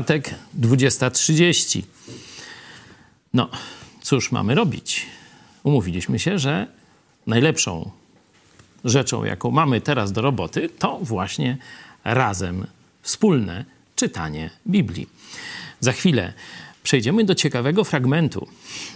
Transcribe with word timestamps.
czwartek 0.00 0.34
20.30. 0.60 1.82
No, 3.34 3.48
cóż 4.02 4.32
mamy 4.32 4.54
robić? 4.54 5.06
Umówiliśmy 5.62 6.18
się, 6.18 6.38
że 6.38 6.66
najlepszą 7.26 7.90
rzeczą, 8.84 9.24
jaką 9.24 9.50
mamy 9.50 9.80
teraz 9.80 10.12
do 10.12 10.22
roboty, 10.22 10.68
to 10.68 10.98
właśnie 11.02 11.58
razem 12.04 12.66
wspólne 13.02 13.64
czytanie 13.96 14.50
Biblii. 14.66 15.08
Za 15.80 15.92
chwilę 15.92 16.32
przejdziemy 16.82 17.24
do 17.24 17.34
ciekawego 17.34 17.84
fragmentu. 17.84 18.48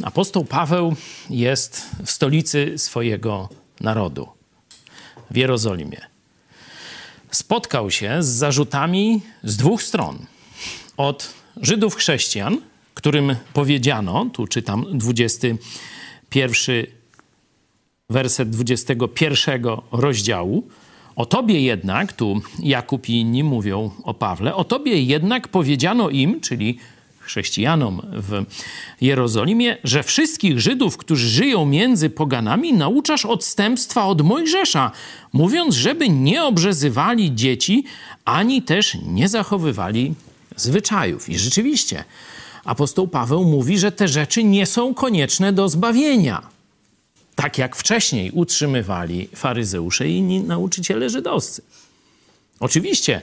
Apostoł 0.02 0.44
Paweł 0.44 0.96
jest 1.30 1.90
w 2.04 2.10
stolicy 2.10 2.78
swojego 2.78 3.48
narodu, 3.80 4.28
w 5.30 5.36
Jerozolimie. 5.36 6.00
Spotkał 7.30 7.90
się 7.90 8.22
z 8.22 8.26
zarzutami 8.26 9.22
z 9.42 9.56
dwóch 9.56 9.82
stron. 9.82 10.33
Od 10.96 11.34
Żydów 11.62 11.94
chrześcijan, 11.94 12.60
którym 12.94 13.36
powiedziano, 13.52 14.26
tu 14.32 14.46
czytam 14.46 14.86
21 14.92 16.86
werset 18.10 18.50
21 18.50 19.62
rozdziału, 19.92 20.68
o 21.16 21.26
tobie 21.26 21.60
jednak, 21.60 22.12
tu 22.12 22.40
Jakub 22.58 23.08
i 23.08 23.12
inni 23.12 23.44
mówią 23.44 23.90
o 24.04 24.14
Pawle, 24.14 24.54
o 24.54 24.64
tobie 24.64 25.02
jednak 25.02 25.48
powiedziano 25.48 26.10
im, 26.10 26.40
czyli 26.40 26.78
chrześcijanom 27.18 28.02
w 28.12 28.44
Jerozolimie, 29.00 29.76
że 29.84 30.02
wszystkich 30.02 30.60
Żydów, 30.60 30.96
którzy 30.96 31.28
żyją 31.28 31.66
między 31.66 32.10
poganami, 32.10 32.72
nauczasz 32.72 33.26
odstępstwa 33.26 34.06
od 34.06 34.22
Mojżesza, 34.22 34.90
mówiąc, 35.32 35.74
żeby 35.74 36.08
nie 36.08 36.44
obrzezywali 36.44 37.34
dzieci, 37.34 37.84
ani 38.24 38.62
też 38.62 38.96
nie 39.06 39.28
zachowywali 39.28 40.14
zwyczajów. 40.56 41.28
I 41.28 41.38
rzeczywiście, 41.38 42.04
apostoł 42.64 43.08
Paweł 43.08 43.44
mówi, 43.44 43.78
że 43.78 43.92
te 43.92 44.08
rzeczy 44.08 44.44
nie 44.44 44.66
są 44.66 44.94
konieczne 44.94 45.52
do 45.52 45.68
zbawienia. 45.68 46.42
Tak 47.34 47.58
jak 47.58 47.76
wcześniej 47.76 48.30
utrzymywali 48.30 49.28
faryzeusze 49.34 50.08
i 50.08 50.16
inni 50.16 50.40
nauczyciele 50.40 51.10
żydowscy. 51.10 51.62
Oczywiście, 52.60 53.22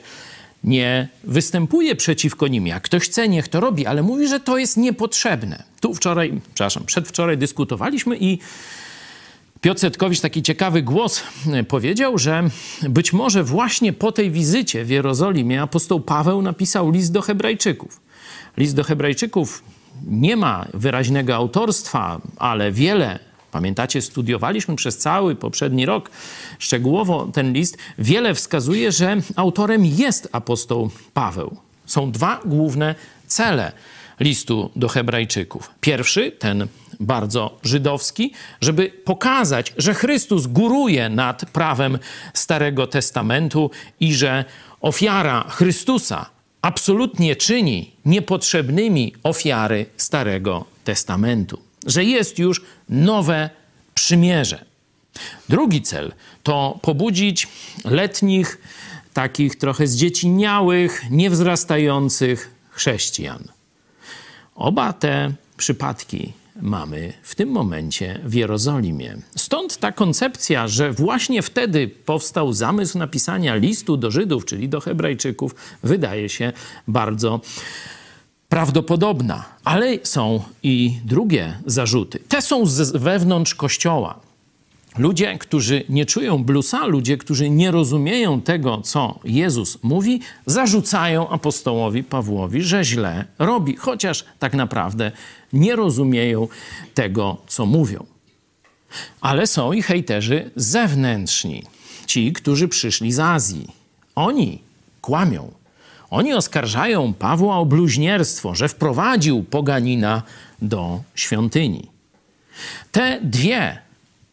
nie 0.63 1.07
występuje 1.23 1.95
przeciwko 1.95 2.47
nim. 2.47 2.67
Jak 2.67 2.83
ktoś 2.83 3.03
chce, 3.03 3.29
niech 3.29 3.47
to 3.47 3.59
robi, 3.59 3.85
ale 3.85 4.03
mówi, 4.03 4.27
że 4.27 4.39
to 4.39 4.57
jest 4.57 4.77
niepotrzebne. 4.77 5.63
Tu 5.79 5.93
wczoraj, 5.93 6.41
przepraszam, 6.53 6.85
przedwczoraj 6.85 7.37
dyskutowaliśmy 7.37 8.17
i 8.17 8.39
Piotr 9.61 9.79
Setkowicz 9.79 10.19
taki 10.19 10.43
ciekawy 10.43 10.81
głos 10.81 11.23
e, 11.53 11.63
powiedział, 11.63 12.17
że 12.17 12.43
być 12.89 13.13
może 13.13 13.43
właśnie 13.43 13.93
po 13.93 14.11
tej 14.11 14.31
wizycie 14.31 14.85
w 14.85 14.89
Jerozolimie 14.89 15.61
apostoł 15.61 15.99
Paweł 15.99 16.41
napisał 16.41 16.91
list 16.91 17.11
do 17.11 17.21
Hebrajczyków. 17.21 18.01
List 18.57 18.75
do 18.75 18.83
Hebrajczyków 18.83 19.63
nie 20.07 20.35
ma 20.35 20.65
wyraźnego 20.73 21.35
autorstwa, 21.35 22.21
ale 22.37 22.71
wiele 22.71 23.19
Pamiętacie, 23.51 24.01
studiowaliśmy 24.01 24.75
przez 24.75 24.97
cały 24.97 25.35
poprzedni 25.35 25.85
rok 25.85 26.11
szczegółowo 26.59 27.29
ten 27.33 27.53
list. 27.53 27.77
Wiele 27.97 28.35
wskazuje, 28.35 28.91
że 28.91 29.17
autorem 29.35 29.85
jest 29.85 30.29
apostoł 30.31 30.89
Paweł. 31.13 31.57
Są 31.85 32.11
dwa 32.11 32.39
główne 32.45 32.95
cele 33.27 33.71
listu 34.19 34.71
do 34.75 34.87
Hebrajczyków. 34.87 35.71
Pierwszy, 35.81 36.31
ten 36.31 36.67
bardzo 37.01 37.59
żydowski, 37.63 38.33
żeby 38.61 38.89
pokazać, 38.89 39.73
że 39.77 39.93
Chrystus 39.93 40.47
góruje 40.47 41.09
nad 41.09 41.45
prawem 41.45 41.99
Starego 42.33 42.87
Testamentu 42.87 43.71
i 43.99 44.13
że 44.13 44.45
ofiara 44.81 45.45
Chrystusa 45.49 46.29
absolutnie 46.61 47.35
czyni 47.35 47.91
niepotrzebnymi 48.05 49.13
ofiary 49.23 49.85
Starego 49.97 50.65
Testamentu 50.83 51.71
że 51.87 52.03
jest 52.03 52.39
już 52.39 52.61
nowe 52.89 53.49
przymierze. 53.93 54.65
Drugi 55.49 55.81
cel 55.81 56.13
to 56.43 56.79
pobudzić 56.81 57.47
letnich, 57.85 58.61
takich 59.13 59.55
trochę 59.55 59.87
zdzieciniałych, 59.87 61.03
niewzrastających 61.09 62.55
chrześcijan. 62.69 63.43
Oba 64.55 64.93
te 64.93 65.33
przypadki 65.57 66.33
mamy 66.61 67.13
w 67.23 67.35
tym 67.35 67.49
momencie 67.49 68.19
w 68.23 68.33
Jerozolimie. 68.33 69.17
Stąd 69.35 69.77
ta 69.77 69.91
koncepcja, 69.91 70.67
że 70.67 70.91
właśnie 70.91 71.41
wtedy 71.41 71.87
powstał 71.87 72.53
zamysł 72.53 72.97
napisania 72.97 73.55
listu 73.55 73.97
do 73.97 74.11
Żydów, 74.11 74.45
czyli 74.45 74.69
do 74.69 74.81
Hebrajczyków, 74.81 75.55
wydaje 75.83 76.29
się 76.29 76.53
bardzo 76.87 77.41
prawdopodobna, 78.49 79.45
ale 79.63 79.97
są 80.03 80.43
i 80.63 80.99
drugie 81.05 81.57
zarzuty. 81.65 82.19
Te 82.27 82.41
są 82.41 82.65
z 82.65 82.97
wewnątrz 82.97 83.55
kościoła. 83.55 84.30
Ludzie, 84.97 85.37
którzy 85.37 85.83
nie 85.89 86.05
czują 86.05 86.43
blusa, 86.43 86.85
ludzie, 86.85 87.17
którzy 87.17 87.49
nie 87.49 87.71
rozumieją 87.71 88.41
tego, 88.41 88.81
co 88.81 89.19
Jezus 89.23 89.83
mówi, 89.83 90.19
zarzucają 90.45 91.29
apostołowi 91.29 92.03
Pawłowi, 92.03 92.61
że 92.61 92.83
źle 92.83 93.25
robi, 93.39 93.75
chociaż 93.75 94.25
tak 94.39 94.53
naprawdę 94.53 95.11
nie 95.53 95.75
rozumieją 95.75 96.47
tego, 96.93 97.37
co 97.47 97.65
mówią. 97.65 98.05
Ale 99.21 99.47
są 99.47 99.71
i 99.73 99.81
hejterzy 99.81 100.51
zewnętrzni, 100.55 101.63
ci, 102.05 102.33
którzy 102.33 102.67
przyszli 102.67 103.11
z 103.11 103.19
Azji. 103.19 103.67
Oni 104.15 104.61
kłamią 105.01 105.51
oni 106.11 106.33
oskarżają 106.33 107.13
Pawła 107.13 107.57
o 107.57 107.65
bluźnierstwo, 107.65 108.55
że 108.55 108.69
wprowadził 108.69 109.43
poganina 109.43 110.23
do 110.61 111.01
świątyni. 111.15 111.87
Te 112.91 113.19
dwie 113.23 113.77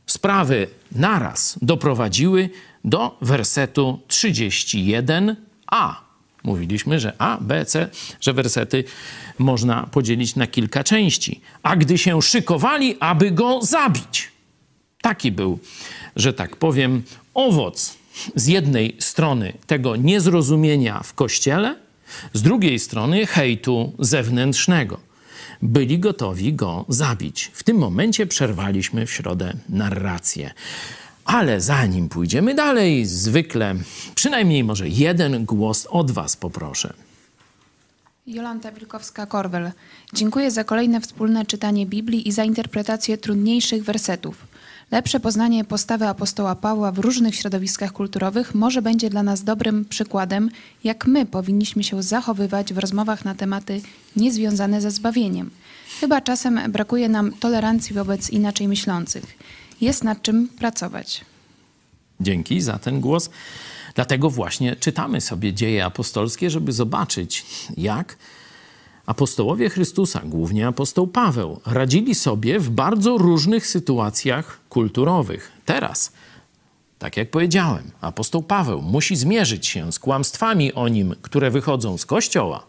sprawy 0.08 0.66
naraz 0.92 1.58
doprowadziły 1.62 2.50
do 2.84 3.18
wersetu 3.20 4.00
31a. 4.08 5.94
Mówiliśmy, 6.42 7.00
że 7.00 7.12
A, 7.18 7.38
B, 7.40 7.64
C, 7.66 7.88
że 8.20 8.32
wersety 8.32 8.84
można 9.38 9.86
podzielić 9.86 10.36
na 10.36 10.46
kilka 10.46 10.84
części. 10.84 11.40
A 11.62 11.76
gdy 11.76 11.98
się 11.98 12.22
szykowali, 12.22 12.96
aby 13.00 13.30
go 13.30 13.62
zabić. 13.62 14.30
Taki 15.02 15.32
był, 15.32 15.58
że 16.16 16.32
tak 16.32 16.56
powiem, 16.56 17.02
owoc 17.34 17.96
z 18.34 18.46
jednej 18.46 18.96
strony 18.98 19.52
tego 19.66 19.96
niezrozumienia 19.96 21.00
w 21.04 21.14
kościele, 21.14 21.76
z 22.32 22.42
drugiej 22.42 22.78
strony 22.78 23.26
hejtu 23.26 23.92
zewnętrznego. 23.98 25.07
Byli 25.62 25.98
gotowi 25.98 26.54
go 26.54 26.84
zabić. 26.88 27.50
W 27.54 27.62
tym 27.64 27.76
momencie 27.76 28.26
przerwaliśmy 28.26 29.06
w 29.06 29.12
środę 29.12 29.54
narrację. 29.68 30.50
Ale 31.24 31.60
zanim 31.60 32.08
pójdziemy 32.08 32.54
dalej, 32.54 33.06
zwykle 33.06 33.74
przynajmniej 34.14 34.64
może 34.64 34.88
jeden 34.88 35.44
głos 35.44 35.86
od 35.90 36.10
Was 36.10 36.36
poproszę. 36.36 36.94
Jolanta 38.26 38.72
Wilkowska-Korwel. 38.72 39.70
Dziękuję 40.12 40.50
za 40.50 40.64
kolejne 40.64 41.00
wspólne 41.00 41.46
czytanie 41.46 41.86
Biblii 41.86 42.28
i 42.28 42.32
za 42.32 42.44
interpretację 42.44 43.18
trudniejszych 43.18 43.84
wersetów. 43.84 44.46
Lepsze 44.90 45.20
poznanie 45.20 45.64
postawy 45.64 46.06
apostoła 46.06 46.54
Pawła 46.54 46.92
w 46.92 46.98
różnych 46.98 47.34
środowiskach 47.34 47.92
kulturowych 47.92 48.54
może 48.54 48.82
będzie 48.82 49.10
dla 49.10 49.22
nas 49.22 49.44
dobrym 49.44 49.84
przykładem, 49.84 50.50
jak 50.84 51.06
my 51.06 51.26
powinniśmy 51.26 51.84
się 51.84 52.02
zachowywać 52.02 52.72
w 52.72 52.78
rozmowach 52.78 53.24
na 53.24 53.34
tematy 53.34 53.80
niezwiązane 54.16 54.80
ze 54.80 54.90
zbawieniem. 54.90 55.50
Chyba 56.00 56.20
czasem 56.20 56.60
brakuje 56.72 57.08
nam 57.08 57.32
tolerancji 57.32 57.94
wobec 57.94 58.30
inaczej 58.30 58.68
myślących. 58.68 59.24
Jest 59.80 60.04
nad 60.04 60.22
czym 60.22 60.48
pracować. 60.48 61.24
Dzięki 62.20 62.60
za 62.60 62.78
ten 62.78 63.00
głos. 63.00 63.30
Dlatego 63.94 64.30
właśnie 64.30 64.76
czytamy 64.76 65.20
sobie 65.20 65.52
dzieje 65.52 65.84
apostolskie, 65.84 66.50
żeby 66.50 66.72
zobaczyć, 66.72 67.46
jak 67.76 68.16
apostołowie 69.08 69.70
Chrystusa, 69.70 70.22
głównie 70.24 70.66
apostoł 70.66 71.06
Paweł, 71.06 71.60
radzili 71.66 72.14
sobie 72.14 72.60
w 72.60 72.70
bardzo 72.70 73.18
różnych 73.18 73.66
sytuacjach 73.66 74.60
kulturowych. 74.68 75.52
Teraz, 75.64 76.12
tak 76.98 77.16
jak 77.16 77.30
powiedziałem, 77.30 77.90
apostoł 78.00 78.42
Paweł 78.42 78.82
musi 78.82 79.16
zmierzyć 79.16 79.66
się 79.66 79.92
z 79.92 79.98
kłamstwami 79.98 80.72
o 80.72 80.88
nim, 80.88 81.14
które 81.22 81.50
wychodzą 81.50 81.98
z 81.98 82.06
kościoła, 82.06 82.66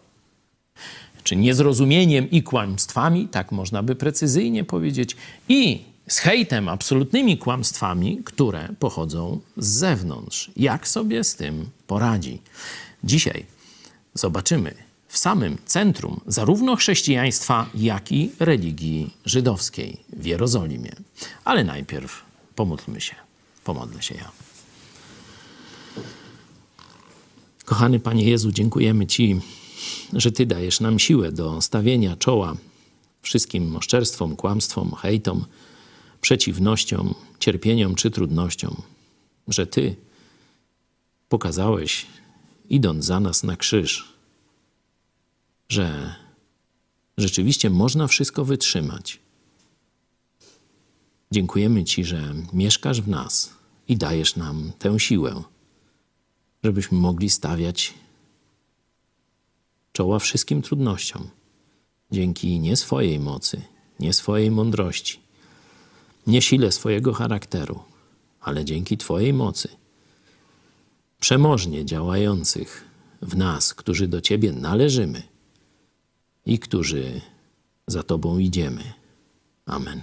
czy 1.24 1.36
niezrozumieniem 1.36 2.30
i 2.30 2.42
kłamstwami, 2.42 3.28
tak 3.28 3.52
można 3.52 3.82
by 3.82 3.94
precyzyjnie 3.94 4.64
powiedzieć, 4.64 5.16
i 5.48 5.84
z 6.08 6.18
hejtem, 6.18 6.68
absolutnymi 6.68 7.38
kłamstwami, 7.38 8.20
które 8.24 8.68
pochodzą 8.78 9.40
z 9.56 9.66
zewnątrz. 9.66 10.50
Jak 10.56 10.88
sobie 10.88 11.24
z 11.24 11.36
tym 11.36 11.70
poradzi? 11.86 12.40
Dzisiaj 13.04 13.46
zobaczymy, 14.14 14.74
w 15.10 15.18
samym 15.18 15.58
centrum 15.66 16.20
zarówno 16.26 16.76
chrześcijaństwa, 16.76 17.66
jak 17.74 18.12
i 18.12 18.32
religii 18.40 19.14
żydowskiej 19.24 20.00
w 20.12 20.26
Jerozolimie. 20.26 20.92
Ale 21.44 21.64
najpierw 21.64 22.22
pomódlmy 22.54 23.00
się. 23.00 23.14
Pomodlę 23.64 24.02
się 24.02 24.14
ja. 24.14 24.30
Kochany 27.64 28.00
Panie 28.00 28.24
Jezu, 28.24 28.52
dziękujemy 28.52 29.06
Ci 29.06 29.40
że 30.12 30.32
Ty 30.32 30.46
dajesz 30.46 30.80
nam 30.80 30.98
siłę 30.98 31.32
do 31.32 31.60
stawienia 31.60 32.16
czoła 32.16 32.56
wszystkim 33.22 33.70
moszczerstwom, 33.70 34.36
kłamstwom, 34.36 34.94
hejtom, 34.94 35.44
przeciwnościom, 36.20 37.14
cierpieniom 37.38 37.94
czy 37.94 38.10
trudnościom, 38.10 38.82
że 39.48 39.66
Ty 39.66 39.96
pokazałeś, 41.28 42.06
idąc 42.70 43.04
za 43.04 43.20
nas 43.20 43.42
na 43.42 43.56
krzyż, 43.56 44.12
że 45.70 46.14
rzeczywiście 47.18 47.70
można 47.70 48.06
wszystko 48.06 48.44
wytrzymać. 48.44 49.18
Dziękujemy 51.30 51.84
Ci, 51.84 52.04
że 52.04 52.34
mieszkasz 52.52 53.00
w 53.00 53.08
nas 53.08 53.54
i 53.88 53.96
dajesz 53.96 54.36
nam 54.36 54.72
tę 54.78 55.00
siłę, 55.00 55.42
żebyśmy 56.64 56.98
mogli 56.98 57.30
stawiać 57.30 57.94
czoła 59.92 60.18
wszystkim 60.18 60.62
trudnościom 60.62 61.30
dzięki 62.12 62.60
nie 62.60 62.76
swojej 62.76 63.18
mocy, 63.18 63.62
nie 64.00 64.12
swojej 64.12 64.50
mądrości, 64.50 65.20
nie 66.26 66.42
sile 66.42 66.72
swojego 66.72 67.12
charakteru, 67.12 67.82
ale 68.40 68.64
dzięki 68.64 68.96
Twojej 68.96 69.32
mocy, 69.32 69.68
przemożnie 71.20 71.84
działających 71.84 72.84
w 73.22 73.36
nas, 73.36 73.74
którzy 73.74 74.08
do 74.08 74.20
Ciebie 74.20 74.52
należymy 74.52 75.29
i 76.46 76.58
którzy 76.58 77.20
za 77.86 78.02
Tobą 78.02 78.38
idziemy. 78.38 78.92
Amen. 79.66 80.02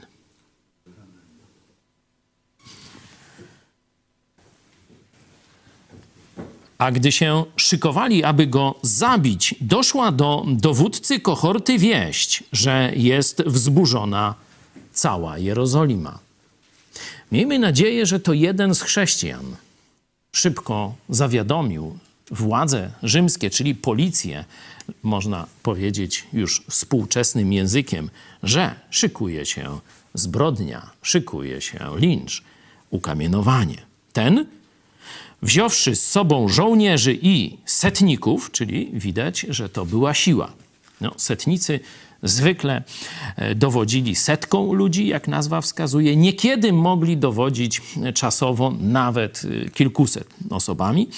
A 6.77 6.91
gdy 6.91 7.11
się 7.11 7.45
szykowali, 7.55 8.23
aby 8.23 8.47
go 8.47 8.75
zabić, 8.81 9.55
doszła 9.61 10.11
do 10.11 10.45
dowódcy 10.47 11.19
kohorty 11.19 11.77
wieść, 11.77 12.43
że 12.51 12.91
jest 12.95 13.43
wzburzona 13.43 14.35
cała 14.93 15.37
Jerozolima. 15.37 16.19
Miejmy 17.31 17.59
nadzieję, 17.59 18.05
że 18.05 18.19
to 18.19 18.33
jeden 18.33 18.75
z 18.75 18.81
chrześcijan 18.81 19.55
szybko 20.31 20.93
zawiadomił 21.09 21.97
władze 22.31 22.91
rzymskie, 23.03 23.49
czyli 23.49 23.75
policję, 23.75 24.45
można 25.03 25.47
powiedzieć 25.63 26.23
już 26.33 26.63
współczesnym 26.69 27.53
językiem, 27.53 28.09
że 28.43 28.75
szykuje 28.89 29.45
się 29.45 29.79
zbrodnia, 30.13 30.89
szykuje 31.01 31.61
się 31.61 31.79
lincz, 31.95 32.43
ukamienowanie. 32.89 33.77
Ten 34.13 34.45
wziąwszy 35.41 35.95
z 35.95 36.09
sobą 36.09 36.49
żołnierzy 36.49 37.19
i 37.21 37.57
setników, 37.65 38.51
czyli 38.51 38.91
widać, 38.93 39.45
że 39.49 39.69
to 39.69 39.85
była 39.85 40.13
siła. 40.13 40.51
No, 41.01 41.13
setnicy 41.17 41.79
zwykle 42.23 42.83
e, 43.35 43.55
dowodzili 43.55 44.15
setką 44.15 44.73
ludzi, 44.73 45.07
jak 45.07 45.27
nazwa 45.27 45.61
wskazuje. 45.61 46.15
Niekiedy 46.15 46.73
mogli 46.73 47.17
dowodzić 47.17 47.81
czasowo 48.13 48.73
nawet 48.79 49.41
e, 49.65 49.69
kilkuset 49.69 50.27
osobami. 50.49 51.09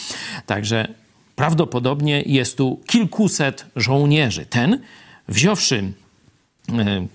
Także 0.45 0.94
prawdopodobnie 1.39 2.24
jest 2.25 2.57
tu 2.57 2.80
kilkuset 2.88 3.65
żołnierzy. 3.75 4.45
Ten, 4.45 4.80
wziąwszy 5.27 5.94
e, 6.69 7.07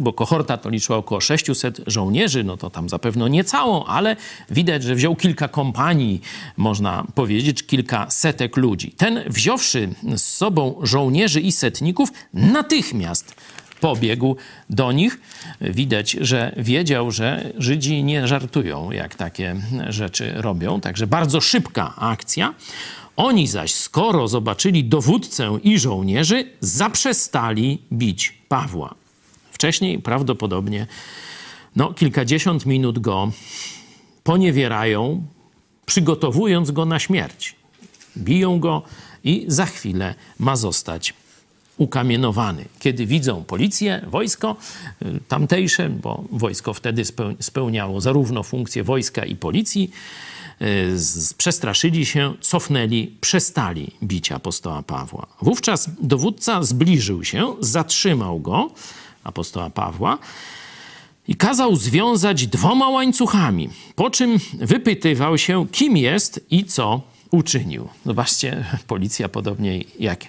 bo 0.00 0.12
kohorta 0.12 0.56
to 0.56 0.70
liczyła 0.70 0.98
około 0.98 1.20
600 1.20 1.80
żołnierzy, 1.86 2.44
no 2.44 2.56
to 2.56 2.70
tam 2.70 2.88
zapewne 2.88 3.30
nie 3.30 3.44
całą, 3.44 3.84
ale 3.84 4.16
widać, 4.50 4.82
że 4.82 4.94
wziął 4.94 5.16
kilka 5.16 5.48
kompanii, 5.48 6.20
można 6.56 7.04
powiedzieć, 7.14 7.66
kilka 7.66 8.10
setek 8.10 8.56
ludzi. 8.56 8.90
Ten 8.90 9.20
wziąwszy 9.26 9.88
z 10.16 10.22
sobą 10.22 10.80
żołnierzy 10.82 11.40
i 11.40 11.52
setników, 11.52 12.12
natychmiast 12.34 13.34
pobiegł 13.80 14.36
do 14.70 14.92
nich. 14.92 15.20
Widać, 15.60 16.10
że 16.20 16.54
wiedział, 16.56 17.10
że 17.10 17.52
Żydzi 17.58 18.04
nie 18.04 18.28
żartują, 18.28 18.90
jak 18.90 19.14
takie 19.14 19.56
rzeczy 19.88 20.32
robią, 20.36 20.80
także 20.80 21.06
bardzo 21.06 21.40
szybka 21.40 21.94
akcja. 21.96 22.54
Oni 23.18 23.46
zaś, 23.46 23.74
skoro 23.74 24.28
zobaczyli 24.28 24.84
dowódcę 24.84 25.58
i 25.62 25.78
żołnierzy, 25.78 26.50
zaprzestali 26.60 27.82
bić 27.92 28.38
Pawła. 28.48 28.94
Wcześniej 29.52 29.98
prawdopodobnie 29.98 30.86
no, 31.76 31.94
kilkadziesiąt 31.94 32.66
minut 32.66 32.98
go 32.98 33.32
poniewierają, 34.24 35.26
przygotowując 35.86 36.70
go 36.70 36.84
na 36.84 36.98
śmierć. 36.98 37.56
Biją 38.16 38.60
go 38.60 38.82
i 39.24 39.44
za 39.48 39.66
chwilę 39.66 40.14
ma 40.38 40.56
zostać 40.56 41.14
ukamienowany. 41.78 42.64
Kiedy 42.78 43.06
widzą 43.06 43.44
policję, 43.44 44.04
wojsko 44.06 44.56
y, 45.02 45.20
tamtejsze, 45.28 45.88
bo 45.88 46.24
wojsko 46.30 46.74
wtedy 46.74 47.02
spełniało 47.40 48.00
zarówno 48.00 48.42
funkcję 48.42 48.84
wojska 48.84 49.24
i 49.24 49.36
policji, 49.36 49.90
y, 50.62 51.34
przestraszyli 51.38 52.06
się, 52.06 52.34
cofnęli, 52.40 53.16
przestali 53.20 53.90
bić 54.02 54.32
apostoła 54.32 54.82
Pawła. 54.82 55.26
Wówczas 55.42 55.90
dowódca 56.00 56.62
zbliżył 56.62 57.24
się, 57.24 57.54
zatrzymał 57.60 58.40
go, 58.40 58.70
apostoła 59.24 59.70
Pawła 59.70 60.18
i 61.28 61.36
kazał 61.36 61.76
związać 61.76 62.46
dwoma 62.46 62.88
łańcuchami, 62.88 63.68
po 63.94 64.10
czym 64.10 64.38
wypytywał 64.58 65.38
się, 65.38 65.66
kim 65.72 65.96
jest 65.96 66.40
i 66.50 66.64
co 66.64 67.02
uczynił. 67.30 67.88
Zobaczcie, 68.06 68.64
policja 68.86 69.28
podobnie 69.28 69.84
jak 70.00 70.24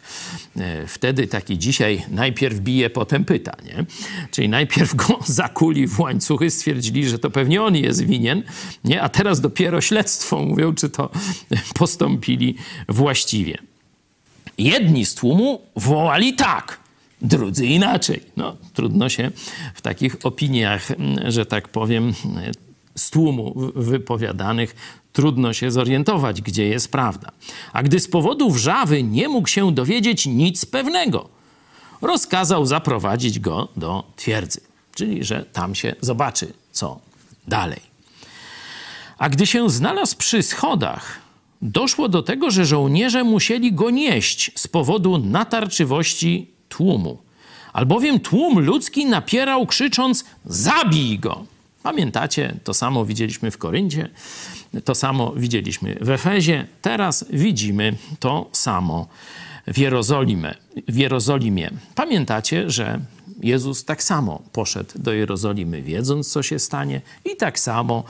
e, 0.57 0.87
wtedy, 0.87 1.27
tak 1.27 1.49
i 1.49 1.57
dzisiaj, 1.57 2.05
najpierw 2.09 2.59
bije, 2.59 2.89
potem 2.89 3.25
pyta, 3.25 3.55
nie? 3.65 3.85
Czyli 4.31 4.49
najpierw 4.49 4.95
go 4.95 5.19
zakuli 5.41 5.87
w 5.87 5.99
łańcuchy, 5.99 6.49
stwierdzili, 6.49 7.09
że 7.09 7.19
to 7.19 7.29
pewnie 7.29 7.63
on 7.63 7.75
jest 7.75 8.05
winien, 8.05 8.43
nie? 8.83 9.01
A 9.01 9.09
teraz 9.09 9.41
dopiero 9.41 9.81
śledztwo 9.81 10.45
mówią, 10.45 10.75
czy 10.75 10.89
to 10.89 11.09
postąpili 11.79 12.55
właściwie. 12.89 13.57
Jedni 14.57 15.05
z 15.05 15.15
tłumu 15.15 15.61
wołali 15.75 16.33
tak– 16.33 16.79
drudzy 17.21 17.65
inaczej. 17.65 18.21
No, 18.37 18.57
trudno 18.73 19.09
się 19.09 19.31
w 19.73 19.81
takich 19.81 20.15
opiniach, 20.23 20.91
mm, 20.91 21.31
że 21.31 21.45
tak 21.45 21.67
powiem, 21.67 22.13
z 22.99 23.09
tłumu 23.09 23.71
wypowiadanych, 23.75 24.75
trudno 25.13 25.53
się 25.53 25.71
zorientować, 25.71 26.41
gdzie 26.41 26.67
jest 26.67 26.91
prawda. 26.91 27.31
A 27.73 27.83
gdy 27.83 27.99
z 27.99 28.07
powodu 28.07 28.51
wrzawy 28.51 29.03
nie 29.03 29.29
mógł 29.29 29.47
się 29.47 29.71
dowiedzieć 29.71 30.25
nic 30.25 30.65
pewnego, 30.65 31.29
rozkazał 32.01 32.65
zaprowadzić 32.65 33.39
go 33.39 33.67
do 33.77 34.03
twierdzy, 34.15 34.61
czyli 34.95 35.23
że 35.23 35.45
tam 35.53 35.75
się 35.75 35.95
zobaczy, 36.01 36.53
co 36.71 36.99
dalej. 37.47 37.81
A 39.17 39.29
gdy 39.29 39.47
się 39.47 39.69
znalazł 39.69 40.17
przy 40.17 40.43
schodach, 40.43 41.19
doszło 41.61 42.09
do 42.09 42.23
tego, 42.23 42.51
że 42.51 42.65
żołnierze 42.65 43.23
musieli 43.23 43.73
go 43.73 43.89
nieść 43.89 44.51
z 44.55 44.67
powodu 44.67 45.17
natarczywości 45.17 46.51
tłumu. 46.69 47.17
Albowiem 47.73 48.19
tłum 48.19 48.59
ludzki 48.59 49.05
napierał 49.05 49.65
krzycząc: 49.65 50.25
Zabij 50.45 51.19
go! 51.19 51.45
Pamiętacie, 51.83 52.55
to 52.63 52.73
samo 52.73 53.05
widzieliśmy 53.05 53.51
w 53.51 53.57
Koryncie, 53.57 54.09
to 54.85 54.95
samo 54.95 55.33
widzieliśmy 55.35 55.97
w 56.01 56.09
Efezie, 56.09 56.67
teraz 56.81 57.25
widzimy 57.29 57.95
to 58.19 58.49
samo 58.51 59.07
w 59.67 59.77
Jerozolimie. 59.77 60.55
W 60.87 60.95
Jerozolimie. 60.95 61.71
Pamiętacie, 61.95 62.69
że 62.69 62.99
Jezus 63.43 63.85
tak 63.85 64.03
samo 64.03 64.41
poszedł 64.51 64.89
do 64.95 65.13
Jerozolimy, 65.13 65.81
wiedząc, 65.81 66.31
co 66.31 66.43
się 66.43 66.59
stanie, 66.59 67.01
i 67.25 67.35
tak 67.35 67.59
samo 67.59 68.03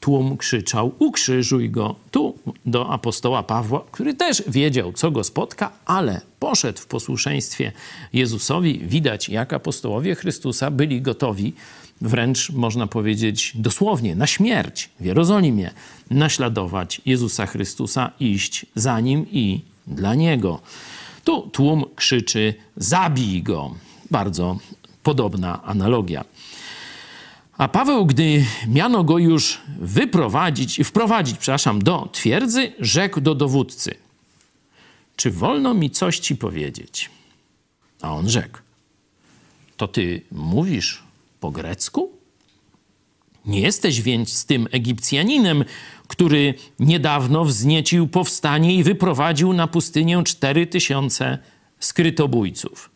tłum 0.00 0.36
krzyczał: 0.36 0.92
Ukrzyżuj 0.98 1.70
go 1.70 1.94
tu 2.10 2.38
do 2.66 2.90
apostoła 2.90 3.42
Pawła, 3.42 3.84
który 3.92 4.14
też 4.14 4.42
wiedział, 4.46 4.92
co 4.92 5.10
go 5.10 5.24
spotka, 5.24 5.70
ale 5.84 6.20
poszedł 6.38 6.78
w 6.78 6.86
posłuszeństwie 6.86 7.72
Jezusowi. 8.12 8.80
Widać, 8.86 9.28
jak 9.28 9.52
apostołowie 9.52 10.14
Chrystusa 10.14 10.70
byli 10.70 11.02
gotowi 11.02 11.52
wręcz 12.00 12.50
można 12.50 12.86
powiedzieć 12.86 13.52
dosłownie 13.54 14.16
na 14.16 14.26
śmierć 14.26 14.90
w 15.00 15.04
Jerozolimie, 15.04 15.70
naśladować 16.10 17.00
Jezusa 17.06 17.46
Chrystusa, 17.46 18.10
iść 18.20 18.66
za 18.74 19.00
nim 19.00 19.26
i 19.30 19.60
dla 19.86 20.14
niego. 20.14 20.60
Tu 21.24 21.50
tłum 21.52 21.84
krzyczy: 21.96 22.54
Zabij 22.76 23.42
go! 23.42 23.74
Bardzo 24.10 24.58
podobna 25.02 25.62
analogia. 25.62 26.24
A 27.58 27.68
Paweł, 27.68 28.06
gdy 28.06 28.44
miano 28.68 29.04
go 29.04 29.18
już 29.18 29.58
wyprowadzić, 29.78 30.80
wprowadzić, 30.84 31.38
przepraszam, 31.38 31.82
do 31.82 32.08
twierdzy, 32.12 32.72
rzekł 32.80 33.20
do 33.20 33.34
dowódcy: 33.34 33.94
Czy 35.16 35.30
wolno 35.30 35.74
mi 35.74 35.90
coś 35.90 36.18
ci 36.18 36.36
powiedzieć? 36.36 37.10
A 38.02 38.14
on 38.14 38.30
rzekł: 38.30 38.58
To 39.76 39.88
ty 39.88 40.22
mówisz 40.32 41.03
po 41.44 41.50
grecku? 41.50 42.12
Nie 43.46 43.60
jesteś 43.60 44.02
więc 44.02 44.32
z 44.32 44.46
tym 44.46 44.68
Egipcjaninem, 44.72 45.64
który 46.08 46.54
niedawno 46.78 47.44
wzniecił 47.44 48.08
powstanie 48.08 48.74
i 48.74 48.82
wyprowadził 48.82 49.52
na 49.52 49.66
pustynię 49.66 50.22
cztery 50.24 50.66
tysiące 50.66 51.38
skrytobójców. 51.80 52.90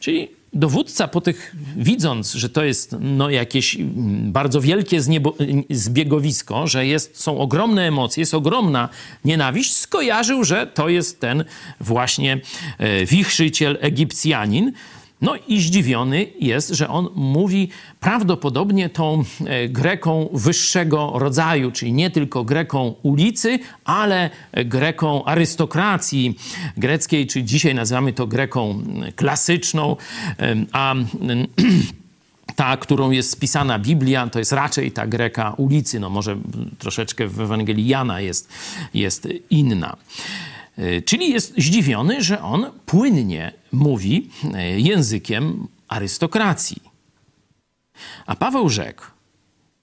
Czyli 0.00 0.28
dowódca 0.52 1.08
po 1.08 1.20
tych, 1.20 1.56
widząc, 1.76 2.32
że 2.32 2.48
to 2.48 2.64
jest 2.64 2.96
no, 3.00 3.30
jakieś 3.30 3.76
mm, 3.76 4.32
bardzo 4.32 4.60
wielkie 4.60 5.00
zniebo, 5.00 5.34
zbiegowisko, 5.70 6.66
że 6.66 6.86
jest, 6.86 7.20
są 7.20 7.38
ogromne 7.38 7.88
emocje, 7.88 8.20
jest 8.20 8.34
ogromna 8.34 8.88
nienawiść, 9.24 9.76
skojarzył, 9.76 10.44
że 10.44 10.66
to 10.66 10.88
jest 10.88 11.20
ten 11.20 11.44
właśnie 11.80 12.40
e, 12.78 13.06
wichrzyciel 13.06 13.78
Egipcjanin, 13.80 14.72
no 15.20 15.34
i 15.48 15.60
zdziwiony 15.60 16.26
jest, 16.40 16.68
że 16.68 16.88
on 16.88 17.08
mówi 17.14 17.68
prawdopodobnie 18.00 18.88
tą 18.88 19.24
e, 19.46 19.68
Greką 19.68 20.28
wyższego 20.32 21.12
rodzaju, 21.14 21.72
czyli 21.72 21.92
nie 21.92 22.10
tylko 22.10 22.44
Greką 22.44 22.94
ulicy, 23.02 23.58
ale 23.84 24.30
Greką 24.52 25.24
arystokracji 25.24 26.38
greckiej, 26.76 27.26
czyli 27.26 27.44
dzisiaj 27.44 27.74
nazywamy 27.74 28.12
to 28.12 28.26
Greką 28.26 28.82
klasyczną, 29.16 29.96
a 30.72 30.94
ta, 32.56 32.76
którą 32.76 33.10
jest 33.10 33.30
spisana 33.30 33.78
Biblia, 33.78 34.26
to 34.26 34.38
jest 34.38 34.52
raczej 34.52 34.92
ta 34.92 35.06
Greka 35.06 35.54
ulicy, 35.56 36.00
no 36.00 36.10
może 36.10 36.36
troszeczkę 36.78 37.26
w 37.28 37.40
Ewangelii 37.40 37.86
Jana 37.86 38.20
jest, 38.20 38.52
jest 38.94 39.28
inna. 39.50 39.96
E, 40.78 41.02
czyli 41.02 41.30
jest 41.30 41.54
zdziwiony, 41.58 42.22
że 42.22 42.42
on 42.42 42.66
płynnie 42.86 43.52
mówi 43.72 44.30
e, 44.54 44.80
językiem 44.80 45.68
arystokracji. 45.88 46.82
A 48.26 48.36
Paweł 48.36 48.68
rzekł: 48.68 49.04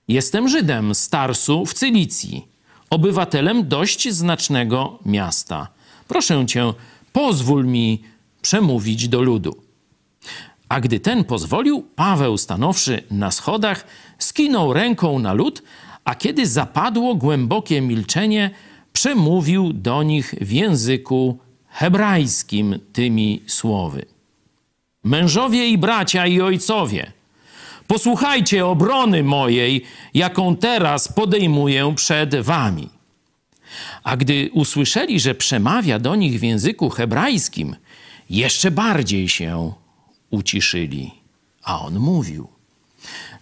Jestem 0.07 0.49
Żydem 0.49 0.95
z 0.95 1.09
Tarsu 1.09 1.65
w 1.65 1.73
Cylicji, 1.73 2.47
obywatelem 2.89 3.67
dość 3.67 4.09
znacznego 4.13 4.99
miasta. 5.05 5.67
Proszę 6.07 6.45
cię, 6.45 6.73
pozwól 7.13 7.65
mi 7.65 8.03
przemówić 8.41 9.07
do 9.07 9.21
ludu. 9.21 9.55
A 10.69 10.81
gdy 10.81 10.99
ten 10.99 11.23
pozwolił, 11.23 11.81
Paweł, 11.95 12.37
stanowszy 12.37 13.03
na 13.11 13.31
schodach, 13.31 13.85
skinął 14.19 14.73
ręką 14.73 15.19
na 15.19 15.33
lud, 15.33 15.63
a 16.05 16.15
kiedy 16.15 16.47
zapadło 16.47 17.15
głębokie 17.15 17.81
milczenie, 17.81 18.51
przemówił 18.95 19.73
do 19.73 20.03
nich 20.03 20.35
w 20.41 20.51
języku 20.51 21.39
hebrajskim 21.67 22.79
tymi 22.93 23.43
słowy: 23.47 24.05
Mężowie 25.03 25.67
i 25.67 25.77
bracia 25.77 26.27
i 26.27 26.41
ojcowie, 26.41 27.11
posłuchajcie 27.87 28.65
obrony 28.65 29.23
mojej, 29.23 29.83
jaką 30.13 30.55
teraz 30.55 31.07
podejmuję 31.07 31.93
przed 31.95 32.35
wami. 32.35 32.89
A 34.03 34.17
gdy 34.17 34.49
usłyszeli, 34.53 35.19
że 35.19 35.35
przemawia 35.35 35.99
do 35.99 36.15
nich 36.15 36.39
w 36.39 36.43
języku 36.43 36.89
hebrajskim, 36.89 37.75
jeszcze 38.29 38.71
bardziej 38.71 39.29
się 39.29 39.73
uciszyli. 40.29 41.11
A 41.63 41.81
on 41.81 41.99
mówił: 41.99 42.54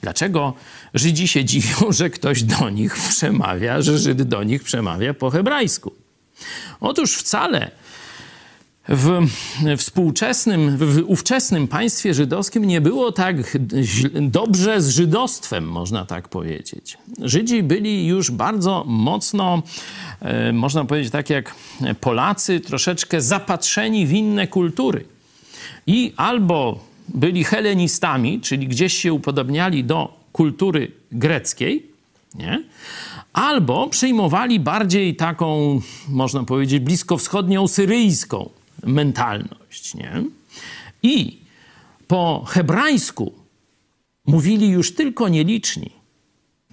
Dlaczego 0.01 0.53
Żydzi 0.93 1.27
się 1.27 1.45
dziwią, 1.45 1.91
że 1.91 2.09
ktoś 2.09 2.43
do 2.43 2.69
nich 2.69 2.97
przemawia, 3.09 3.81
że 3.81 3.97
Żyd 3.97 4.23
do 4.23 4.43
nich 4.43 4.63
przemawia 4.63 5.13
po 5.13 5.29
hebrajsku? 5.29 5.91
Otóż 6.79 7.15
wcale 7.15 7.71
w 8.89 9.27
współczesnym, 9.77 10.77
w 10.77 11.03
ówczesnym 11.07 11.67
państwie 11.67 12.13
żydowskim 12.13 12.65
nie 12.65 12.81
było 12.81 13.11
tak 13.11 13.57
dobrze 14.21 14.81
z 14.81 14.89
żydostwem, 14.89 15.65
można 15.65 16.05
tak 16.05 16.29
powiedzieć. 16.29 16.97
Żydzi 17.19 17.63
byli 17.63 18.07
już 18.07 18.31
bardzo 18.31 18.83
mocno, 18.87 19.63
e, 20.21 20.53
można 20.53 20.85
powiedzieć 20.85 21.11
tak 21.11 21.29
jak 21.29 21.55
Polacy, 21.99 22.59
troszeczkę 22.59 23.21
zapatrzeni 23.21 24.07
w 24.07 24.11
inne 24.11 24.47
kultury. 24.47 25.05
I 25.87 26.13
albo 26.17 26.79
byli 27.07 27.43
helenistami, 27.43 28.41
czyli 28.41 28.67
gdzieś 28.67 28.93
się 28.93 29.13
upodobniali 29.13 29.83
do 29.83 30.17
kultury 30.31 30.91
greckiej, 31.11 31.85
nie? 32.35 32.63
albo 33.33 33.89
przyjmowali 33.89 34.59
bardziej 34.59 35.15
taką, 35.15 35.81
można 36.09 36.43
powiedzieć, 36.43 36.79
bliskowschodnią, 36.79 37.67
syryjską 37.67 38.49
mentalność. 38.85 39.95
Nie? 39.95 40.23
I 41.03 41.37
po 42.07 42.45
hebrajsku 42.47 43.33
mówili 44.25 44.69
już 44.69 44.95
tylko 44.95 45.29
nieliczni, 45.29 45.91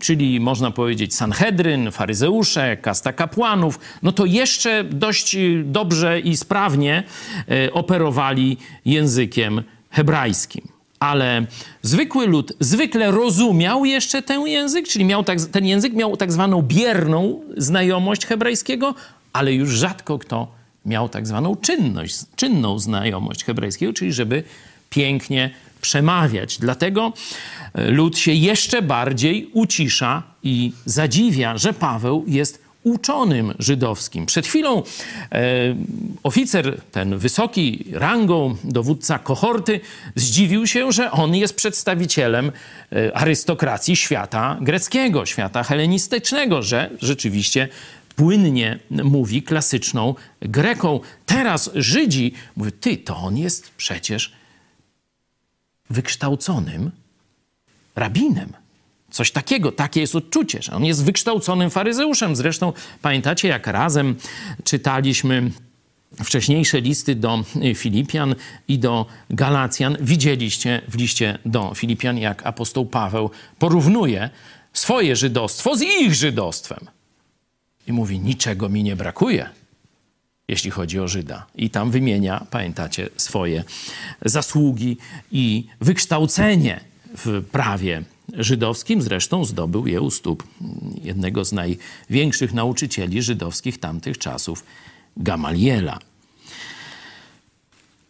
czyli 0.00 0.40
można 0.40 0.70
powiedzieć 0.70 1.14
Sanhedryn, 1.14 1.90
faryzeusze, 1.90 2.76
kasta 2.76 3.12
kapłanów, 3.12 3.78
no 4.02 4.12
to 4.12 4.26
jeszcze 4.26 4.84
dość 4.84 5.36
dobrze 5.64 6.20
i 6.20 6.36
sprawnie 6.36 7.02
e, 7.48 7.72
operowali 7.72 8.56
językiem 8.84 9.62
hebrajskim. 9.90 10.68
Ale 11.00 11.46
zwykły 11.82 12.26
lud 12.26 12.52
zwykle 12.60 13.10
rozumiał 13.10 13.84
jeszcze 13.84 14.22
ten 14.22 14.46
język, 14.46 14.88
czyli 14.88 15.04
miał 15.04 15.24
tak, 15.24 15.40
ten 15.40 15.66
język 15.66 15.92
miał 15.92 16.16
tak 16.16 16.32
zwaną 16.32 16.62
bierną 16.62 17.40
znajomość 17.56 18.26
hebrajskiego, 18.26 18.94
ale 19.32 19.52
już 19.52 19.70
rzadko 19.70 20.18
kto 20.18 20.48
miał 20.86 21.08
tak 21.08 21.26
zwaną 21.26 21.56
czynność, 21.56 22.16
czynną 22.36 22.78
znajomość 22.78 23.44
hebrajskiego, 23.44 23.92
czyli 23.92 24.12
żeby 24.12 24.42
pięknie 24.90 25.50
przemawiać. 25.80 26.58
Dlatego 26.58 27.12
e, 27.74 27.90
lud 27.90 28.18
się 28.18 28.32
jeszcze 28.32 28.82
bardziej 28.82 29.50
ucisza 29.52 30.22
i 30.42 30.72
zadziwia, 30.84 31.58
że 31.58 31.72
Paweł 31.72 32.24
jest 32.26 32.59
uczonym 32.82 33.54
żydowskim. 33.58 34.26
Przed 34.26 34.46
chwilą 34.46 34.82
e, 35.32 35.42
oficer, 36.22 36.80
ten 36.92 37.18
wysoki 37.18 37.84
rangą 37.92 38.56
dowódca 38.64 39.18
kohorty, 39.18 39.80
zdziwił 40.14 40.66
się, 40.66 40.92
że 40.92 41.10
on 41.10 41.34
jest 41.34 41.56
przedstawicielem 41.56 42.52
e, 42.92 43.16
arystokracji 43.16 43.96
świata 43.96 44.58
greckiego, 44.60 45.26
świata 45.26 45.62
helenistycznego, 45.62 46.62
że 46.62 46.90
rzeczywiście 47.02 47.68
płynnie 48.16 48.78
mówi 48.90 49.42
klasyczną 49.42 50.14
Greką. 50.40 51.00
Teraz 51.26 51.70
Żydzi 51.74 52.34
mówią, 52.56 52.70
ty, 52.80 52.96
to 52.96 53.16
on 53.16 53.36
jest 53.36 53.70
przecież 53.70 54.32
wykształconym 55.90 56.90
rabinem. 57.96 58.59
Coś 59.10 59.30
takiego, 59.30 59.72
takie 59.72 60.00
jest 60.00 60.16
odczucie, 60.16 60.62
że 60.62 60.72
on 60.72 60.84
jest 60.84 61.04
wykształconym 61.04 61.70
faryzeuszem. 61.70 62.36
Zresztą 62.36 62.72
pamiętacie, 63.02 63.48
jak 63.48 63.66
razem 63.66 64.16
czytaliśmy 64.64 65.50
wcześniejsze 66.24 66.80
listy 66.80 67.14
do 67.14 67.44
Filipian 67.74 68.34
i 68.68 68.78
do 68.78 69.06
Galacjan. 69.30 69.96
Widzieliście 70.00 70.82
w 70.88 70.94
liście 70.94 71.38
do 71.46 71.74
Filipian, 71.74 72.18
jak 72.18 72.46
apostoł 72.46 72.86
Paweł 72.86 73.30
porównuje 73.58 74.30
swoje 74.72 75.16
żydostwo 75.16 75.76
z 75.76 75.82
ich 75.82 76.14
żydostwem. 76.14 76.86
I 77.86 77.92
mówi: 77.92 78.18
Niczego 78.20 78.68
mi 78.68 78.82
nie 78.82 78.96
brakuje, 78.96 79.50
jeśli 80.48 80.70
chodzi 80.70 81.00
o 81.00 81.08
Żyda. 81.08 81.46
I 81.54 81.70
tam 81.70 81.90
wymienia, 81.90 82.46
pamiętacie, 82.50 83.08
swoje 83.16 83.64
zasługi 84.24 84.96
i 85.32 85.66
wykształcenie 85.80 86.80
w 87.16 87.44
prawie 87.52 88.02
żydowskim. 88.38 89.02
Zresztą 89.02 89.44
zdobył 89.44 89.86
je 89.86 90.00
u 90.00 90.10
stóp 90.10 90.42
jednego 91.02 91.44
z 91.44 91.52
największych 91.52 92.52
nauczycieli 92.52 93.22
żydowskich 93.22 93.80
tamtych 93.80 94.18
czasów, 94.18 94.64
Gamaliela. 95.16 95.98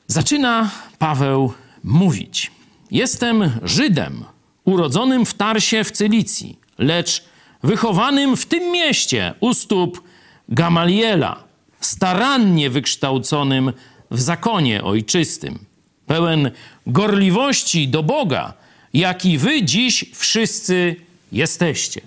Zaczyna 0.06 0.70
Paweł 0.98 1.52
mówić: 1.84 2.50
Jestem 2.90 3.50
Żydem, 3.62 4.24
urodzonym 4.64 5.26
w 5.26 5.34
Tarsie 5.34 5.84
w 5.84 5.90
Cylicji, 5.90 6.58
lecz 6.78 7.24
wychowanym 7.62 8.36
w 8.36 8.46
tym 8.46 8.72
mieście 8.72 9.34
u 9.40 9.54
stóp 9.54 10.02
Gamaliela, 10.48 11.44
starannie 11.80 12.70
wykształconym 12.70 13.72
w 14.10 14.20
zakonie 14.20 14.84
ojczystym, 14.84 15.58
pełen 16.06 16.50
gorliwości 16.86 17.88
do 17.88 18.02
Boga 18.02 18.54
jaki 18.94 19.38
wy 19.38 19.62
dziś 19.62 20.04
wszyscy 20.14 20.96
jesteście. 21.32 22.00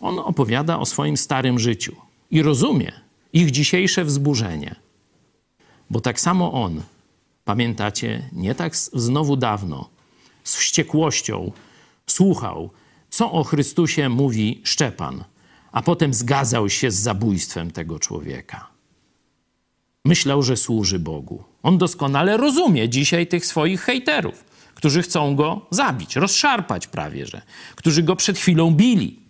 On 0.00 0.18
opowiada 0.18 0.78
o 0.78 0.86
swoim 0.86 1.16
starym 1.16 1.58
życiu 1.58 1.96
i 2.30 2.42
rozumie 2.42 2.92
ich 3.32 3.50
dzisiejsze 3.50 4.04
wzburzenie. 4.04 4.74
Bo 5.90 6.00
tak 6.00 6.20
samo 6.20 6.52
on, 6.52 6.82
pamiętacie, 7.44 8.28
nie 8.32 8.54
tak 8.54 8.76
znowu 8.76 9.36
dawno, 9.36 9.88
z 10.44 10.56
wściekłością 10.56 11.52
słuchał, 12.06 12.70
co 13.10 13.32
o 13.32 13.44
Chrystusie 13.44 14.08
mówi 14.08 14.60
Szczepan, 14.64 15.24
a 15.72 15.82
potem 15.82 16.14
zgadzał 16.14 16.70
się 16.70 16.90
z 16.90 16.94
zabójstwem 16.94 17.70
tego 17.70 17.98
człowieka. 17.98 18.66
Myślał, 20.04 20.42
że 20.42 20.56
służy 20.56 20.98
Bogu. 20.98 21.44
On 21.62 21.78
doskonale 21.78 22.36
rozumie 22.36 22.88
dzisiaj 22.88 23.26
tych 23.26 23.46
swoich 23.46 23.80
hejterów 23.80 24.44
którzy 24.76 25.02
chcą 25.02 25.36
go 25.36 25.66
zabić, 25.70 26.16
rozszarpać 26.16 26.86
prawie 26.86 27.26
że, 27.26 27.42
którzy 27.74 28.02
go 28.02 28.16
przed 28.16 28.38
chwilą 28.38 28.70
bili 28.70 29.26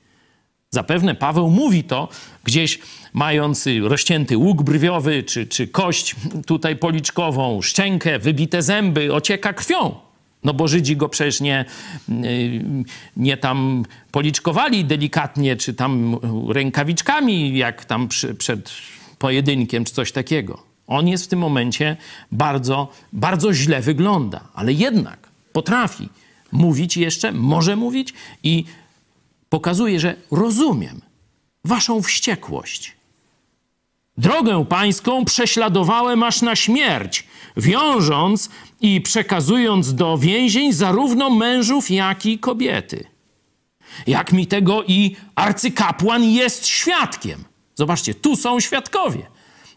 Zapewne 0.71 1.15
Paweł 1.15 1.51
mówi 1.51 1.85
to 1.85 2.09
gdzieś 2.45 2.79
mając 3.13 3.69
rozcięty 3.83 4.37
łuk 4.37 4.63
brwiowy, 4.63 5.23
czy, 5.23 5.47
czy 5.47 5.69
kość 5.69 6.17
tutaj 6.47 6.77
policzkową, 6.77 7.63
szczękę, 7.63 8.19
wybite 8.19 8.63
zęby, 8.63 9.15
ocieka 9.15 9.53
krwią. 9.53 9.95
No 10.45 10.55
bo 10.55 10.69
Żydzi 10.69 10.97
go 10.97 11.09
przecież 11.09 11.41
nie, 11.41 11.65
nie 13.17 13.37
tam 13.37 13.85
policzkowali 14.11 14.85
delikatnie, 14.85 15.57
czy 15.57 15.75
tam 15.75 16.17
rękawiczkami, 16.49 17.59
jak 17.59 17.85
tam 17.85 18.09
przy, 18.09 18.35
przed 18.35 18.73
pojedynkiem, 19.19 19.85
czy 19.85 19.93
coś 19.93 20.13
takiego. 20.13 20.63
On 20.87 21.09
jest 21.09 21.25
w 21.25 21.29
tym 21.29 21.39
momencie 21.39 21.97
bardzo, 22.33 22.93
bardzo 23.13 23.55
źle 23.55 23.81
wygląda, 23.81 24.41
ale 24.55 24.73
jednak 24.73 25.26
potrafi 25.57 26.09
mówić 26.53 26.97
jeszcze, 26.97 27.33
może 27.33 27.77
mówić 27.77 28.13
i 28.43 28.65
pokazuje, 29.49 30.01
że 30.01 30.17
rozumiem 30.31 31.01
waszą 31.65 32.03
wściekłość. 32.03 32.93
Drogę 34.19 34.65
pańską 34.69 35.25
prześladowałem 35.25 36.23
aż 36.23 36.43
na 36.43 36.57
śmierć, 36.57 37.25
wiążąc 37.57 38.51
i 38.81 39.01
przekazując 39.01 39.95
do 39.95 40.19
więzień 40.19 40.73
zarówno 40.73 41.31
mężów, 41.31 41.91
jak 41.91 42.27
i 42.27 42.39
kobiety. 42.39 43.05
Jak 44.07 44.33
mi 44.33 44.47
tego 44.47 44.85
i 44.85 45.17
arcykapłan 45.35 46.25
jest 46.25 46.67
świadkiem. 46.67 47.45
Zobaczcie, 47.75 48.15
tu 48.15 48.37
są 48.37 48.61
świadkowie. 48.61 49.27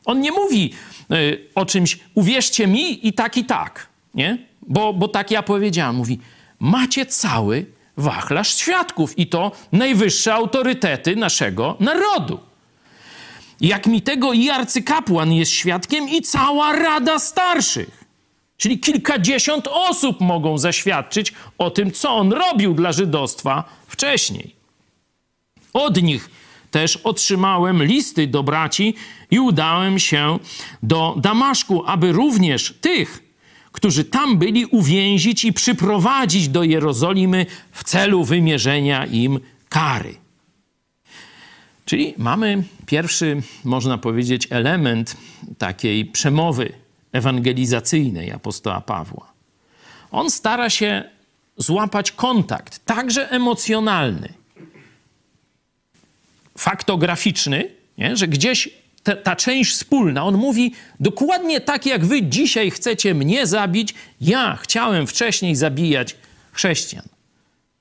On 0.06 0.22
nie 0.22 0.32
mówi 0.32 0.74
y, 1.12 1.48
o 1.56 1.66
czymś, 1.66 2.00
uwierzcie 2.16 2.68
mi 2.68 3.08
i 3.08 3.14
tak 3.14 3.38
i 3.38 3.46
tak, 3.46 3.88
nie? 4.14 4.49
Bo, 4.70 4.94
bo 4.94 5.08
tak 5.08 5.32
ja 5.32 5.44
powiedziałem. 5.44 5.96
Mówi, 5.96 6.20
macie 6.60 7.06
cały 7.06 7.66
wachlarz 7.98 8.56
świadków 8.56 9.20
i 9.20 9.28
to 9.28 9.52
najwyższe 9.72 10.34
autorytety 10.34 11.16
naszego 11.16 11.76
narodu. 11.80 12.40
Jak 13.62 13.88
mi 13.88 14.02
tego 14.02 14.34
i 14.34 14.50
arcykapłan 14.50 15.34
jest 15.34 15.52
świadkiem, 15.52 16.10
i 16.10 16.22
cała 16.22 16.74
rada 16.74 17.20
starszych. 17.20 18.04
Czyli 18.58 18.80
kilkadziesiąt 18.80 19.68
osób 19.72 20.22
mogą 20.22 20.58
zaświadczyć 20.58 21.34
o 21.58 21.72
tym, 21.72 21.92
co 21.92 22.16
on 22.16 22.34
robił 22.34 22.74
dla 22.74 22.92
żydostwa 22.92 23.64
wcześniej. 23.88 24.56
Od 25.74 26.02
nich 26.02 26.30
też 26.72 26.98
otrzymałem 26.98 27.84
listy 27.84 28.28
do 28.28 28.44
braci 28.44 28.96
i 29.32 29.40
udałem 29.40 30.00
się 30.00 30.40
do 30.84 31.16
Damaszku, 31.18 31.84
aby 31.86 32.12
również 32.12 32.74
tych, 32.82 33.29
którzy 33.72 34.06
tam 34.06 34.38
byli, 34.38 34.66
uwięzić 34.66 35.46
i 35.46 35.54
przyprowadzić 35.54 36.50
do 36.50 36.64
Jerozolimy 36.64 37.46
w 37.72 37.84
celu 37.84 38.24
wymierzenia 38.24 39.06
im 39.06 39.40
kary. 39.70 40.16
Czyli 41.86 42.14
mamy 42.18 42.64
pierwszy, 42.86 43.42
można 43.64 43.98
powiedzieć, 43.98 44.48
element 44.50 45.18
takiej 45.58 46.06
przemowy 46.06 46.74
ewangelizacyjnej 47.12 48.32
apostoła 48.32 48.82
Pawła. 48.82 49.34
On 50.12 50.30
stara 50.30 50.70
się 50.70 51.04
złapać 51.58 52.12
kontakt, 52.12 52.86
także 52.86 53.32
emocjonalny, 53.32 54.34
faktograficzny, 56.58 57.70
nie? 57.98 58.16
że 58.16 58.28
gdzieś 58.28 58.70
ta, 59.10 59.16
ta 59.16 59.36
część 59.36 59.72
wspólna, 59.72 60.26
on 60.26 60.38
mówi 60.38 60.74
dokładnie 61.00 61.62
tak, 61.62 61.86
jak 61.86 62.06
wy 62.06 62.24
dzisiaj 62.24 62.72
chcecie 62.72 63.14
mnie 63.14 63.48
zabić, 63.48 63.94
ja 64.22 64.58
chciałem 64.62 65.08
wcześniej 65.08 65.56
zabijać 65.56 66.16
chrześcijan. 66.52 67.06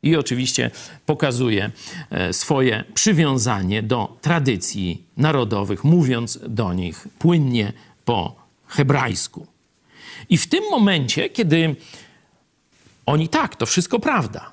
I 0.02 0.16
oczywiście 0.16 0.70
pokazuje 1.06 1.70
e, 2.10 2.32
swoje 2.32 2.84
przywiązanie 2.94 3.82
do 3.82 4.16
tradycji 4.20 5.02
narodowych, 5.16 5.84
mówiąc 5.84 6.38
do 6.48 6.72
nich 6.72 7.08
płynnie 7.18 7.72
po 8.04 8.36
hebrajsku. 8.66 9.46
I 10.28 10.38
w 10.38 10.46
tym 10.46 10.64
momencie, 10.70 11.28
kiedy 11.28 11.76
oni 13.06 13.28
tak, 13.28 13.56
to 13.56 13.66
wszystko 13.66 13.98
prawda, 13.98 14.52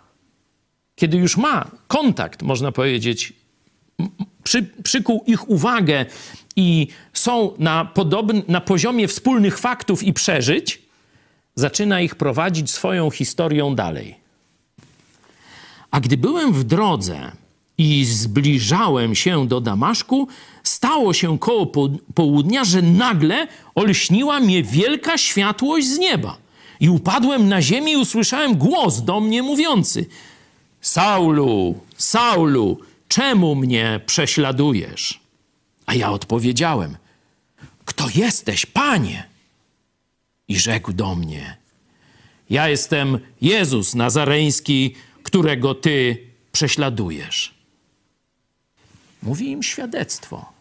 kiedy 0.96 1.18
już 1.18 1.38
ma 1.38 1.72
kontakt, 1.88 2.42
można 2.42 2.72
powiedzieć, 2.72 3.34
przy, 4.46 4.64
przykuł 4.84 5.24
ich 5.28 5.50
uwagę 5.50 6.06
i 6.56 6.88
są 7.14 7.52
na, 7.60 7.86
podobn, 7.86 8.42
na 8.48 8.62
poziomie 8.62 9.08
wspólnych 9.08 9.58
faktów 9.58 10.04
i 10.04 10.14
przeżyć, 10.14 10.82
zaczyna 11.56 12.02
ich 12.02 12.16
prowadzić 12.16 12.72
swoją 12.72 13.10
historią 13.10 13.76
dalej. 13.76 14.16
A 15.92 16.00
gdy 16.00 16.18
byłem 16.18 16.54
w 16.54 16.64
drodze 16.64 17.32
i 17.78 18.06
zbliżałem 18.06 19.16
się 19.16 19.48
do 19.48 19.62
Damaszku, 19.62 20.28
stało 20.64 21.14
się 21.14 21.40
koło 21.40 21.72
południa, 22.16 22.64
że 22.64 22.82
nagle 22.82 23.48
olśniła 23.76 24.40
mnie 24.40 24.64
wielka 24.64 25.18
światłość 25.18 25.88
z 25.88 25.98
nieba. 25.98 26.38
I 26.80 26.90
upadłem 26.90 27.50
na 27.50 27.62
ziemię 27.62 27.94
i 27.94 27.98
usłyszałem 27.98 28.58
głos 28.58 29.02
do 29.02 29.20
mnie 29.20 29.44
mówiący: 29.44 30.06
Saulu, 30.82 31.76
Saulu, 31.98 32.80
czemu 33.08 33.56
mnie 33.56 34.00
prześladujesz? 34.06 35.20
A 35.86 35.96
ja 35.96 36.12
odpowiedziałem: 36.12 36.98
Kto 37.86 38.08
jesteś, 38.16 38.66
panie? 38.66 39.30
I 40.48 40.60
rzekł 40.60 40.94
do 40.94 41.16
mnie: 41.16 41.58
Ja 42.50 42.70
jestem 42.70 43.20
Jezus 43.42 43.96
Nazareński, 43.96 44.96
którego 45.24 45.76
ty 45.76 46.18
prześladujesz. 46.52 47.54
Mówi 49.24 49.52
im 49.52 49.64
świadectwo. 49.64 50.54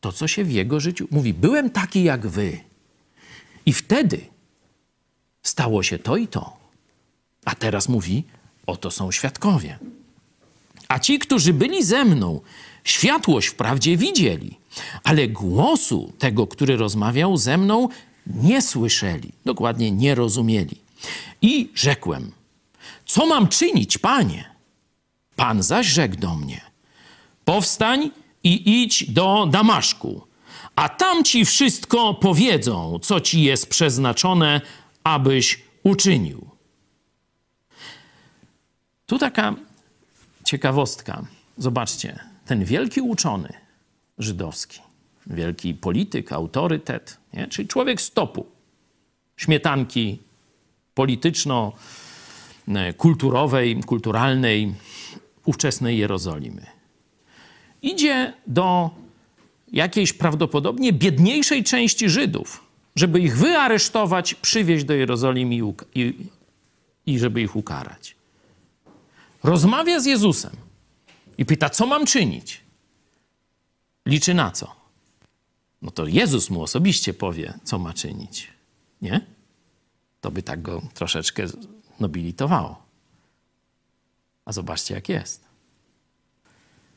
To, 0.00 0.12
co 0.12 0.28
się 0.28 0.44
w 0.44 0.52
jego 0.52 0.80
życiu. 0.80 1.08
Mówi: 1.10 1.34
Byłem 1.34 1.70
taki 1.70 2.04
jak 2.04 2.26
wy. 2.26 2.60
I 3.66 3.72
wtedy 3.72 4.20
stało 5.42 5.82
się 5.82 5.98
to 5.98 6.16
i 6.16 6.28
to. 6.28 6.56
A 7.44 7.54
teraz 7.54 7.88
mówi: 7.88 8.24
Oto 8.66 8.90
są 8.90 9.12
świadkowie. 9.12 9.78
A 10.88 10.98
ci, 10.98 11.18
którzy 11.18 11.52
byli 11.52 11.84
ze 11.84 12.04
mną, 12.04 12.40
światłość 12.84 13.48
wprawdzie 13.48 13.96
widzieli, 13.96 14.58
ale 15.04 15.28
głosu 15.28 16.12
tego, 16.18 16.46
który 16.46 16.76
rozmawiał 16.76 17.36
ze 17.36 17.58
mną, 17.58 17.88
nie 18.26 18.62
słyszeli, 18.62 19.32
dokładnie 19.44 19.90
nie 19.90 20.14
rozumieli. 20.14 20.76
I 21.42 21.70
rzekłem: 21.74 22.32
Co 23.06 23.26
mam 23.26 23.48
czynić, 23.48 23.98
panie? 23.98 24.50
Pan 25.36 25.62
zaś 25.62 25.86
rzekł 25.86 26.16
do 26.16 26.34
mnie: 26.34 26.60
Powstań 27.44 28.10
i 28.44 28.82
idź 28.82 29.10
do 29.10 29.48
Damaszku, 29.50 30.22
a 30.76 30.88
tam 30.88 31.24
ci 31.24 31.44
wszystko 31.44 32.14
powiedzą, 32.14 32.98
co 33.02 33.20
ci 33.20 33.42
jest 33.42 33.66
przeznaczone, 33.66 34.60
abyś 35.04 35.62
uczynił. 35.82 36.48
Tu 39.06 39.18
taka 39.18 39.54
ciekawostka. 40.48 41.24
Zobaczcie, 41.58 42.18
ten 42.46 42.64
wielki 42.64 43.00
uczony 43.00 43.52
żydowski, 44.18 44.80
wielki 45.26 45.74
polityk, 45.74 46.32
autorytet, 46.32 47.18
nie? 47.34 47.48
czyli 47.48 47.68
człowiek 47.68 48.00
stopu, 48.00 48.46
śmietanki 49.36 50.18
polityczno-kulturowej, 50.94 53.80
kulturalnej 53.86 54.74
ówczesnej 55.44 55.98
Jerozolimy. 55.98 56.66
Idzie 57.82 58.32
do 58.46 58.90
jakiejś 59.72 60.12
prawdopodobnie 60.12 60.92
biedniejszej 60.92 61.64
części 61.64 62.08
Żydów, 62.08 62.64
żeby 62.96 63.20
ich 63.20 63.36
wyaresztować, 63.36 64.34
przywieźć 64.34 64.84
do 64.84 64.94
Jerozolimy 64.94 65.54
i, 65.54 65.62
i, 65.94 66.14
i 67.06 67.18
żeby 67.18 67.42
ich 67.42 67.56
ukarać 67.56 68.17
rozmawia 69.42 70.00
z 70.00 70.06
Jezusem 70.06 70.56
i 71.38 71.46
pyta, 71.46 71.70
co 71.70 71.86
mam 71.86 72.06
czynić? 72.06 72.60
Liczy 74.06 74.34
na 74.34 74.50
co? 74.50 74.76
No 75.82 75.90
to 75.90 76.06
Jezus 76.06 76.50
mu 76.50 76.62
osobiście 76.62 77.14
powie, 77.14 77.58
co 77.64 77.78
ma 77.78 77.94
czynić. 77.94 78.52
Nie? 79.02 79.26
To 80.20 80.30
by 80.30 80.42
tak 80.42 80.62
go 80.62 80.82
troszeczkę 80.94 81.46
nobilitowało. 82.00 82.82
A 84.44 84.52
zobaczcie, 84.52 84.94
jak 84.94 85.08
jest. 85.08 85.44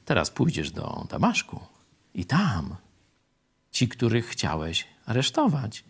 Teraz 0.06 0.30
pójdziesz 0.30 0.72
do 0.72 1.06
Damaszku 1.10 1.60
i 2.14 2.26
tam 2.26 2.76
ci, 3.72 3.88
których 3.88 4.28
chciałeś 4.28 4.88
aresztować, 5.06 5.84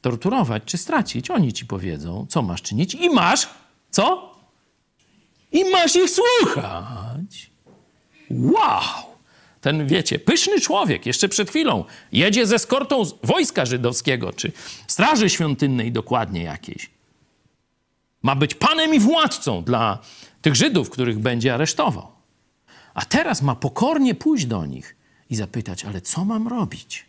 torturować 0.00 0.62
czy 0.66 0.78
stracić, 0.78 1.30
oni 1.30 1.52
ci 1.52 1.66
powiedzą, 1.66 2.26
co 2.28 2.42
masz 2.42 2.62
czynić 2.62 2.94
i 2.94 3.10
masz, 3.10 3.48
co? 3.90 4.31
I 5.52 5.64
masz 5.64 5.96
ich 5.96 6.10
słuchać. 6.10 7.50
Wow! 8.30 9.12
Ten, 9.60 9.86
wiecie, 9.86 10.18
pyszny 10.18 10.60
człowiek, 10.60 11.06
jeszcze 11.06 11.28
przed 11.28 11.50
chwilą 11.50 11.84
jedzie 12.12 12.46
ze 12.46 12.58
skortą 12.58 13.02
wojska 13.22 13.66
żydowskiego, 13.66 14.32
czy 14.32 14.52
straży 14.86 15.30
świątynnej 15.30 15.92
dokładnie 15.92 16.42
jakiejś. 16.42 16.90
Ma 18.22 18.36
być 18.36 18.54
panem 18.54 18.94
i 18.94 19.00
władcą 19.00 19.64
dla 19.64 19.98
tych 20.42 20.54
Żydów, 20.54 20.90
których 20.90 21.18
będzie 21.18 21.54
aresztował. 21.54 22.08
A 22.94 23.04
teraz 23.04 23.42
ma 23.42 23.54
pokornie 23.54 24.14
pójść 24.14 24.46
do 24.46 24.66
nich 24.66 24.96
i 25.30 25.36
zapytać, 25.36 25.84
ale 25.84 26.00
co 26.00 26.24
mam 26.24 26.48
robić? 26.48 27.06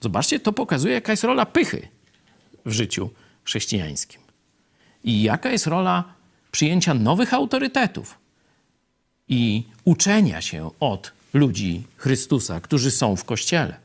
Zobaczcie, 0.00 0.40
to 0.40 0.52
pokazuje, 0.52 0.94
jaka 0.94 1.12
jest 1.12 1.24
rola 1.24 1.46
pychy 1.46 1.88
w 2.66 2.72
życiu 2.72 3.10
chrześcijańskim. 3.44 4.20
I 5.04 5.22
jaka 5.22 5.50
jest 5.50 5.66
rola 5.66 6.04
przyjęcia 6.54 6.94
nowych 6.94 7.34
autorytetów 7.34 8.18
i 9.28 9.62
uczenia 9.84 10.40
się 10.40 10.70
od 10.80 11.12
ludzi 11.32 11.82
Chrystusa, 11.96 12.60
którzy 12.60 12.90
są 12.90 13.16
w 13.16 13.24
kościele. 13.24 13.76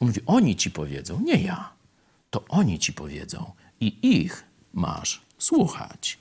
On 0.00 0.08
mówi: 0.08 0.20
Oni 0.26 0.56
ci 0.56 0.70
powiedzą, 0.70 1.20
nie 1.20 1.42
ja. 1.42 1.70
To 2.30 2.44
oni 2.48 2.78
ci 2.78 2.92
powiedzą 2.92 3.52
i 3.80 3.96
ich 4.02 4.44
masz 4.74 5.20
słuchać. 5.38 6.18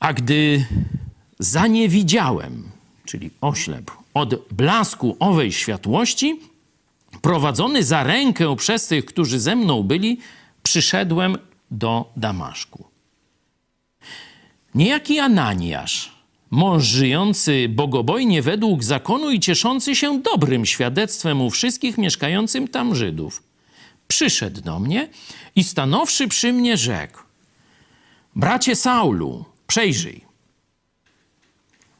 A 0.00 0.12
gdy 0.12 0.66
zaniewidziałem, 1.38 2.70
czyli 3.04 3.30
oślepł, 3.40 3.92
od 4.14 4.48
blasku 4.52 5.16
owej 5.20 5.52
światłości, 5.52 6.40
prowadzony 7.22 7.84
za 7.84 8.02
rękę 8.02 8.56
przez 8.56 8.86
tych, 8.86 9.04
którzy 9.04 9.40
ze 9.40 9.56
mną 9.56 9.82
byli, 9.82 10.18
przyszedłem 10.62 11.38
do 11.70 12.12
Damaszku. 12.16 12.84
Niejaki 14.74 15.18
Ananiasz, 15.18 16.12
mąż 16.50 16.84
żyjący 16.84 17.68
bogobojnie 17.68 18.42
według 18.42 18.84
zakonu 18.84 19.30
i 19.30 19.40
cieszący 19.40 19.96
się 19.96 20.22
dobrym 20.22 20.66
świadectwem 20.66 21.40
u 21.40 21.50
wszystkich 21.50 21.98
mieszkającym 21.98 22.68
tam 22.68 22.94
Żydów, 22.94 23.42
przyszedł 24.08 24.60
do 24.60 24.78
mnie 24.78 25.08
i 25.56 25.64
stanowszy 25.64 26.28
przy 26.28 26.52
mnie 26.52 26.76
rzekł: 26.76 27.22
Bracie 28.36 28.76
Saulu, 28.76 29.44
przejrzyj. 29.66 30.24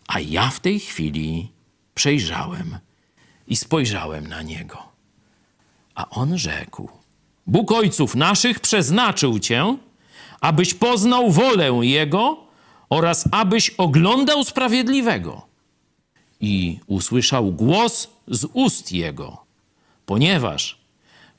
A 0.07 0.21
ja 0.21 0.51
w 0.51 0.61
tej 0.61 0.81
chwili 0.81 1.53
przejrzałem 1.95 2.79
i 3.49 3.57
spojrzałem 3.57 4.27
na 4.27 4.43
niego. 4.43 4.83
A 5.95 6.11
on 6.11 6.39
rzekł: 6.39 6.98
Bóg 7.49 7.73
ojców 7.73 8.15
naszych 8.15 8.61
przeznaczył 8.61 9.39
cię, 9.39 9.77
abyś 10.41 10.75
poznał 10.75 11.31
wolę 11.31 11.81
Jego 11.83 12.37
oraz 12.91 13.29
abyś 13.31 13.71
oglądał 13.71 14.45
sprawiedliwego. 14.45 15.47
I 16.41 16.79
usłyszał 16.87 17.53
głos 17.53 18.09
z 18.29 18.47
ust 18.53 18.93
Jego, 18.93 19.45
ponieważ 20.07 20.79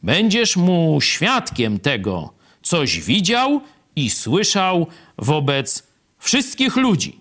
będziesz 0.03 0.57
mu 0.57 1.01
świadkiem 1.01 1.79
tego, 1.79 2.33
coś 2.61 2.99
widział 2.99 3.61
i 3.95 4.09
słyszał 4.09 4.87
wobec 5.17 5.87
wszystkich 6.17 6.75
ludzi. 6.75 7.19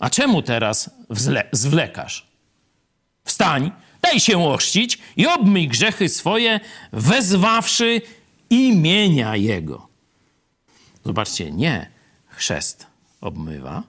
A 0.00 0.10
czemu 0.10 0.42
teraz 0.42 0.90
zwlekasz? 1.52 2.26
Wstań, 3.24 3.70
daj 4.06 4.20
się 4.20 4.44
ochrzcić 4.44 4.98
i 5.16 5.26
obmyj 5.26 5.68
grzechy 5.68 6.08
swoje, 6.08 6.60
wezwawszy 6.92 8.02
imienia 8.50 9.36
Jego. 9.36 9.88
Zobaczcie, 11.04 11.52
nie 11.52 11.90
chrzest 12.26 12.86
obmywa, 13.20 13.82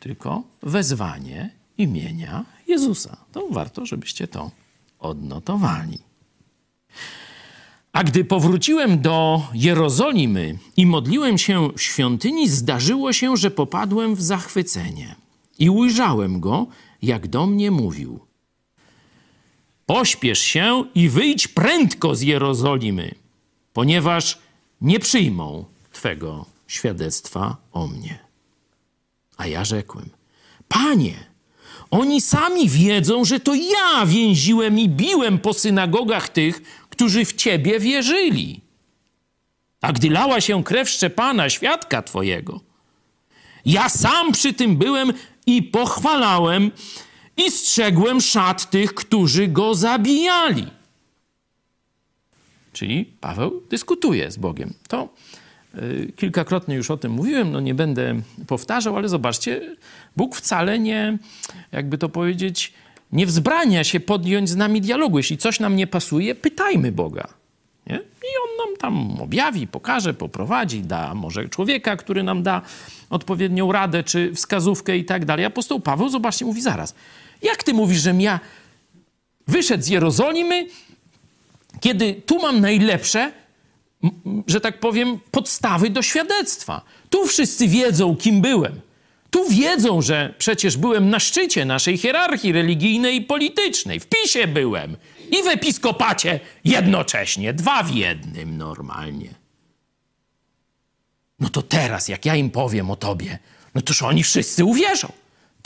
tylko 0.00 0.42
wezwanie 0.62 1.50
imienia 1.78 2.44
Jezusa. 2.68 3.16
To 3.32 3.48
warto, 3.50 3.86
żebyście 3.86 4.28
to 4.28 4.50
odnotowali. 4.98 5.98
A 7.92 8.04
gdy 8.04 8.24
powróciłem 8.24 9.00
do 9.00 9.42
Jerozolimy 9.54 10.58
i 10.76 10.86
modliłem 10.86 11.38
się 11.38 11.68
w 11.76 11.82
świątyni, 11.82 12.48
zdarzyło 12.48 13.12
się, 13.12 13.36
że 13.36 13.50
popadłem 13.50 14.14
w 14.14 14.22
zachwycenie 14.22 15.14
i 15.58 15.70
ujrzałem 15.70 16.40
go, 16.40 16.66
jak 17.02 17.28
do 17.28 17.46
mnie 17.46 17.70
mówił. 17.70 18.25
Pośpiesz 19.86 20.38
się 20.38 20.84
i 20.94 21.08
wyjdź 21.08 21.48
prędko 21.48 22.14
z 22.14 22.20
Jerozolimy, 22.20 23.14
ponieważ 23.72 24.38
nie 24.80 25.00
przyjmą 25.00 25.64
Twego 25.92 26.46
świadectwa 26.66 27.56
o 27.72 27.86
mnie. 27.86 28.18
A 29.36 29.46
ja 29.46 29.64
rzekłem: 29.64 30.10
Panie, 30.68 31.14
oni 31.90 32.20
sami 32.20 32.68
wiedzą, 32.68 33.24
że 33.24 33.40
to 33.40 33.54
ja 33.54 34.06
więziłem 34.06 34.78
i 34.78 34.88
biłem 34.88 35.38
po 35.38 35.54
synagogach 35.54 36.28
tych, 36.28 36.62
którzy 36.90 37.24
w 37.24 37.34
Ciebie 37.34 37.80
wierzyli. 37.80 38.60
A 39.80 39.92
gdy 39.92 40.10
lała 40.10 40.40
się 40.40 40.64
krew 40.64 40.90
Szczepana, 40.90 41.50
świadka 41.50 42.02
Twojego, 42.02 42.60
ja 43.64 43.88
sam 43.88 44.32
przy 44.32 44.54
tym 44.54 44.76
byłem 44.76 45.12
i 45.46 45.62
pochwalałem 45.62 46.70
i 47.36 47.50
strzegłem 47.50 48.20
szat 48.20 48.70
tych, 48.70 48.94
którzy 48.94 49.48
go 49.48 49.74
zabijali. 49.74 50.66
Czyli 52.72 53.04
Paweł 53.20 53.62
dyskutuje 53.70 54.30
z 54.30 54.36
Bogiem. 54.36 54.72
To 54.88 55.08
y, 55.74 56.12
kilkakrotnie 56.16 56.74
już 56.74 56.90
o 56.90 56.96
tym 56.96 57.12
mówiłem, 57.12 57.52
no 57.52 57.60
nie 57.60 57.74
będę 57.74 58.20
powtarzał, 58.46 58.96
ale 58.96 59.08
zobaczcie, 59.08 59.76
Bóg 60.16 60.36
wcale 60.36 60.78
nie, 60.78 61.18
jakby 61.72 61.98
to 61.98 62.08
powiedzieć, 62.08 62.72
nie 63.12 63.26
wzbrania 63.26 63.84
się 63.84 64.00
podjąć 64.00 64.48
z 64.48 64.56
nami 64.56 64.80
dialogu. 64.80 65.18
Jeśli 65.18 65.38
coś 65.38 65.60
nam 65.60 65.76
nie 65.76 65.86
pasuje, 65.86 66.34
pytajmy 66.34 66.92
Boga. 66.92 67.28
Nie? 67.86 67.96
I 67.96 68.30
on 68.44 68.66
nam 68.66 68.76
tam 68.76 69.20
objawi, 69.20 69.66
pokaże, 69.66 70.14
poprowadzi, 70.14 70.82
da 70.82 71.14
może 71.14 71.48
człowieka, 71.48 71.96
który 71.96 72.22
nam 72.22 72.42
da 72.42 72.62
odpowiednią 73.10 73.72
radę 73.72 74.04
czy 74.04 74.34
wskazówkę 74.34 74.96
i 74.96 75.04
tak 75.04 75.24
dalej. 75.24 75.44
Apostoł 75.44 75.80
Paweł, 75.80 76.08
zobaczcie, 76.08 76.44
mówi 76.44 76.62
zaraz. 76.62 76.94
Jak 77.42 77.62
ty 77.62 77.74
mówisz, 77.74 78.00
że 78.00 78.14
ja 78.18 78.40
wyszedł 79.46 79.84
z 79.84 79.88
Jerozolimy, 79.88 80.66
kiedy 81.80 82.14
tu 82.26 82.38
mam 82.38 82.60
najlepsze, 82.60 83.32
że 84.46 84.60
tak 84.60 84.80
powiem, 84.80 85.18
podstawy 85.30 85.90
do 85.90 86.02
świadectwa. 86.02 86.82
Tu 87.10 87.26
wszyscy 87.26 87.68
wiedzą, 87.68 88.16
kim 88.16 88.40
byłem. 88.40 88.80
Tu 89.30 89.48
wiedzą, 89.48 90.02
że 90.02 90.34
przecież 90.38 90.76
byłem 90.76 91.10
na 91.10 91.20
szczycie 91.20 91.64
naszej 91.64 91.98
hierarchii 91.98 92.52
religijnej 92.52 93.16
i 93.16 93.20
politycznej. 93.20 94.00
W 94.00 94.06
PiSie 94.06 94.46
byłem 94.46 94.96
i 95.30 95.42
w 95.42 95.46
episkopacie 95.46 96.40
jednocześnie. 96.64 97.52
Dwa 97.52 97.82
w 97.82 97.94
jednym 97.94 98.58
normalnie. 98.58 99.34
No 101.40 101.48
to 101.48 101.62
teraz, 101.62 102.08
jak 102.08 102.26
ja 102.26 102.36
im 102.36 102.50
powiem 102.50 102.90
o 102.90 102.96
tobie, 102.96 103.38
no 103.74 103.80
toż 103.80 104.02
oni 104.02 104.22
wszyscy 104.22 104.64
uwierzą. 104.64 105.12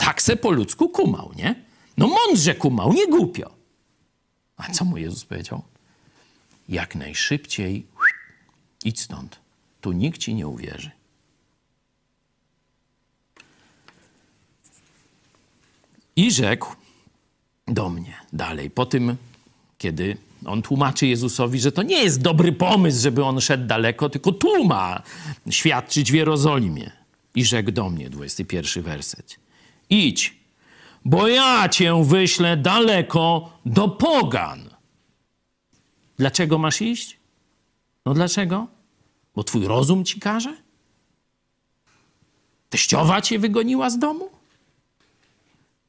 Tak 0.01 0.21
se 0.21 0.35
po 0.35 0.51
ludzku 0.51 0.89
kumał, 0.89 1.31
nie? 1.35 1.55
No 1.97 2.07
mądrze 2.07 2.55
kumał, 2.55 2.93
nie 2.93 3.07
głupio. 3.07 3.51
A 4.57 4.71
co 4.71 4.85
mu 4.85 4.97
Jezus 4.97 5.25
powiedział? 5.25 5.63
Jak 6.69 6.95
najszybciej 6.95 7.87
idź 8.83 9.01
stąd. 9.01 9.39
Tu 9.81 9.91
nikt 9.91 10.17
ci 10.21 10.33
nie 10.33 10.47
uwierzy. 10.47 10.91
I 16.15 16.31
rzekł 16.31 16.75
do 17.67 17.89
mnie 17.89 18.13
dalej, 18.33 18.69
po 18.69 18.85
tym, 18.85 19.17
kiedy 19.77 20.17
on 20.45 20.61
tłumaczy 20.61 21.07
Jezusowi, 21.07 21.59
że 21.59 21.71
to 21.71 21.83
nie 21.83 22.03
jest 22.03 22.21
dobry 22.21 22.51
pomysł, 22.53 23.01
żeby 23.01 23.23
on 23.23 23.41
szedł 23.41 23.67
daleko, 23.67 24.09
tylko 24.09 24.31
tu 24.31 24.65
ma 24.65 25.01
świadczyć 25.49 26.11
w 26.11 26.15
Jerozolimie. 26.15 26.91
I 27.35 27.45
rzekł 27.45 27.71
do 27.71 27.89
mnie, 27.89 28.09
21 28.09 28.83
werset. 28.83 29.41
Idź, 29.91 30.35
bo 31.05 31.27
ja 31.27 31.69
cię 31.69 32.03
wyślę 32.03 32.57
daleko 32.57 33.57
do 33.65 33.89
pogan. 33.89 34.69
Dlaczego 36.17 36.57
masz 36.57 36.81
iść? 36.81 37.17
No 38.05 38.13
dlaczego? 38.13 38.67
Bo 39.35 39.43
twój 39.43 39.67
rozum 39.67 40.05
ci 40.05 40.19
każe? 40.19 40.57
Teściowa 42.69 43.21
cię 43.21 43.39
wygoniła 43.39 43.89
z 43.89 43.99
domu? 43.99 44.29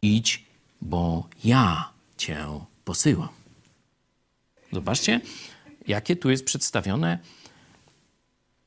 Idź, 0.03 0.45
bo 0.81 1.29
ja 1.45 1.91
cię 2.17 2.47
posyłam. 2.85 3.29
Zobaczcie, 4.73 5.21
jakie 5.87 6.17
tu 6.17 6.31
jest 6.31 6.45
przedstawione 6.45 7.19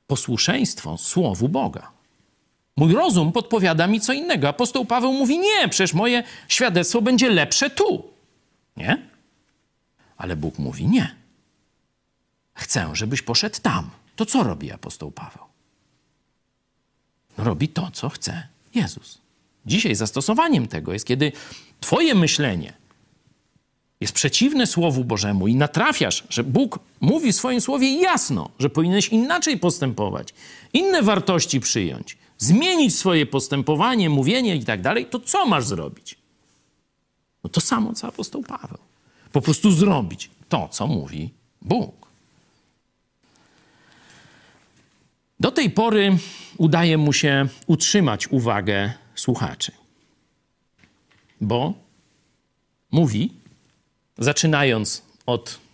posłuszeństwo 0.08 0.98
Słowu 0.98 1.50
Boga. 1.50 1.94
Mój 2.78 2.94
rozum 2.94 3.32
podpowiada 3.32 3.88
mi 3.88 4.02
co 4.02 4.14
innego. 4.14 4.50
Apostoł 4.50 4.86
Paweł 4.86 5.14
mówi: 5.14 5.40
Nie, 5.40 5.70
przecież 5.70 5.94
moje 5.94 6.24
świadectwo 6.48 7.02
będzie 7.02 7.30
lepsze 7.30 7.70
tu. 7.70 8.04
Nie? 8.78 9.08
Ale 10.18 10.36
Bóg 10.36 10.60
mówi: 10.60 10.88
Nie. 10.88 11.16
Chcę, 12.54 12.90
żebyś 12.94 13.22
poszedł 13.22 13.56
tam. 13.62 13.90
To 14.16 14.26
co 14.26 14.44
robi 14.44 14.72
apostoł 14.72 15.12
Paweł? 15.12 15.44
Robi 17.38 17.70
to, 17.70 17.92
co 17.92 18.10
chce 18.10 18.48
Jezus. 18.76 19.18
Dzisiaj 19.66 19.96
zastosowaniem 19.96 20.68
tego 20.68 20.94
jest, 20.94 21.06
kiedy 21.06 21.32
Twoje 21.80 22.16
myślenie 22.16 22.74
jest 24.02 24.14
przeciwne 24.14 24.68
Słowu 24.68 25.06
Bożemu 25.06 25.48
i 25.48 25.56
natrafiasz, 25.56 26.24
że 26.30 26.44
Bóg 26.44 26.80
mówi 27.02 27.32
w 27.32 27.36
swoim 27.36 27.62
słowie 27.62 28.02
jasno, 28.02 28.50
że 28.60 28.70
powinieneś 28.70 29.10
inaczej 29.10 29.58
postępować, 29.60 30.34
inne 30.74 31.02
wartości 31.02 31.60
przyjąć, 31.60 32.18
zmienić 32.38 32.95
swoje 32.95 33.26
postępowanie, 33.26 34.10
mówienie 34.10 34.56
i 34.56 34.65
tak 34.65 34.82
dalej, 34.82 35.06
to 35.06 35.19
co 35.19 35.45
masz 35.45 35.65
zrobić? 35.65 36.15
No 37.43 37.50
to 37.50 37.62
samo, 37.62 37.93
co 37.93 38.08
apostoł 38.08 38.43
Paweł. 38.43 38.78
Po 39.32 39.41
prostu 39.41 39.71
zrobić 39.71 40.30
to, 40.50 40.67
co 40.67 40.88
mówi 40.88 41.30
Bóg. 41.62 42.06
Do 45.39 45.52
tej 45.52 45.69
pory 45.69 46.17
udaje 46.58 46.98
mu 46.98 47.13
się 47.13 47.48
utrzymać 47.67 48.28
uwagę 48.28 48.93
słuchaczy, 49.15 49.71
bo 51.41 51.74
mówi, 52.91 53.34
zaczynając 54.17 55.02
od 55.26 55.64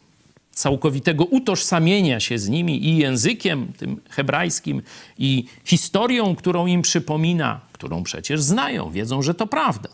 całkowitego 0.51 1.25
utożsamienia 1.25 2.19
się 2.19 2.39
z 2.39 2.49
nimi 2.49 2.87
i 2.87 2.97
językiem 2.97 3.73
tym 3.77 4.01
hebrajskim, 4.09 4.81
i 5.17 5.45
historią, 5.65 6.35
którą 6.35 6.67
im 6.67 6.81
przypomina, 6.81 7.59
którą 7.73 8.03
przecież 8.03 8.41
znają, 8.41 8.91
wiedzą, 8.91 9.21
że 9.21 9.33
to 9.33 9.47
prawda. 9.47 9.89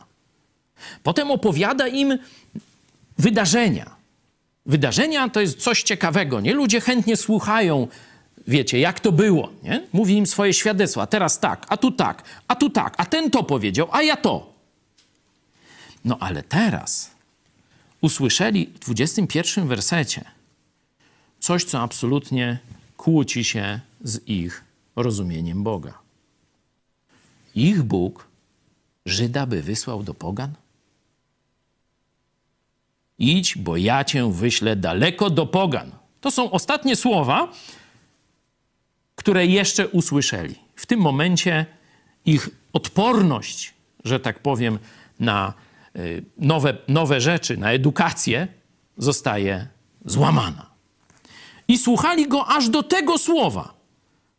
Potem 1.04 1.32
opowiada 1.32 1.88
im 1.88 2.18
wydarzenia. 3.18 3.96
Wydarzenia 4.66 5.30
to 5.30 5.42
jest 5.42 5.60
coś 5.60 5.84
ciekawego, 5.84 6.42
nie? 6.42 6.54
Ludzie 6.54 6.82
chętnie 6.82 7.18
słuchają, 7.18 7.88
wiecie, 8.48 8.80
jak 8.80 9.00
to 9.00 9.12
było, 9.12 9.50
nie? 9.64 9.84
Mówi 9.94 10.14
im 10.18 10.26
swoje 10.26 10.54
świadectwa, 10.54 11.08
teraz 11.08 11.40
tak, 11.40 11.66
a 11.70 11.78
tu 11.78 11.92
tak, 11.92 12.24
a 12.48 12.56
tu 12.56 12.70
tak, 12.70 12.94
a 12.98 13.06
ten 13.06 13.32
to 13.32 13.44
powiedział, 13.44 13.88
a 13.92 14.02
ja 14.02 14.18
to. 14.18 14.54
No 16.06 16.18
ale 16.20 16.44
teraz 16.44 17.12
usłyszeli 18.02 18.70
w 18.76 18.80
21 18.80 19.68
wersecie 19.68 20.37
coś, 21.40 21.64
co 21.64 21.82
absolutnie 21.82 22.60
kłóci 22.98 23.44
się 23.44 23.80
z 24.02 24.28
ich 24.28 24.64
rozumieniem 24.96 25.64
Boga. 25.64 26.00
Ich 27.56 27.84
Bóg 27.84 28.28
Żyda 29.08 29.46
by 29.46 29.62
wysłał 29.62 30.04
do 30.04 30.14
pogan? 30.14 30.54
Idź, 33.20 33.58
bo 33.58 33.78
ja 33.78 34.04
cię 34.04 34.34
wyślę 34.34 34.76
daleko 34.76 35.30
do 35.30 35.46
pogan. 35.46 35.92
To 36.22 36.32
są 36.32 36.52
ostatnie 36.52 36.96
słowa, 36.96 37.52
które 39.16 39.46
jeszcze 39.46 39.88
usłyszeli. 39.88 40.56
W 40.76 40.86
tym 40.86 41.00
momencie 41.00 41.66
ich 42.26 42.50
odporność, 42.74 43.74
że 44.04 44.20
tak 44.20 44.40
powiem, 44.40 44.80
na 45.20 45.54
y, 45.96 46.24
nowe, 46.38 46.78
nowe 46.88 47.22
rzeczy, 47.22 47.58
na 47.58 47.72
edukację 47.72 48.48
zostaje 48.98 49.68
złamana. 50.06 50.77
I 51.68 51.78
słuchali 51.78 52.28
go 52.28 52.48
aż 52.48 52.70
do 52.70 52.84
tego 52.84 53.18
słowa. 53.18 53.74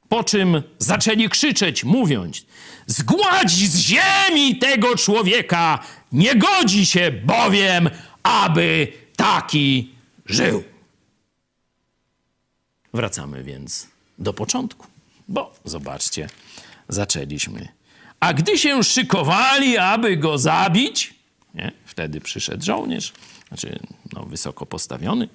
Po 0.09 0.25
czym 0.25 0.63
zaczęli 0.79 1.29
krzyczeć, 1.29 1.85
mówiąc: 1.85 2.45
Zgładź 2.87 3.51
z 3.51 3.79
ziemi 3.79 4.59
tego 4.59 4.97
człowieka, 4.97 5.79
nie 6.13 6.35
godzi 6.35 6.87
się 6.87 7.11
bowiem, 7.11 7.91
aby 8.23 8.93
taki 9.17 9.91
żył. 10.27 10.65
Wracamy 12.95 13.45
więc 13.45 13.89
do 14.19 14.33
początku, 14.33 14.87
bo 15.29 15.55
zobaczcie, 15.65 16.29
zaczęliśmy. 16.89 17.69
A 18.21 18.35
gdy 18.35 18.59
się 18.59 18.85
szykowali, 18.85 19.79
aby 19.79 20.17
go 20.17 20.39
zabić, 20.39 21.15
nie? 21.55 21.73
wtedy 21.85 22.21
przyszedł 22.21 22.65
żołnierz, 22.65 23.13
znaczy 23.49 23.79
no, 24.13 24.25
wysoko 24.25 24.67
postawiony 24.67 25.29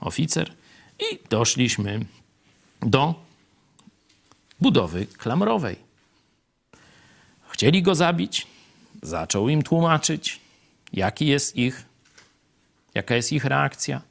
oficer, 0.00 0.52
i 1.10 1.18
doszliśmy 1.30 2.04
do 2.80 3.14
budowy 4.60 5.06
klamrowej. 5.06 5.76
Chcieli 7.48 7.82
go 7.82 7.94
zabić, 7.94 8.46
zaczął 9.02 9.48
im 9.48 9.62
tłumaczyć, 9.62 10.40
jaki 10.92 11.26
jest 11.26 11.56
ich, 11.56 11.84
jaka 12.94 13.14
jest 13.14 13.32
ich 13.32 13.44
reakcja. 13.44 14.02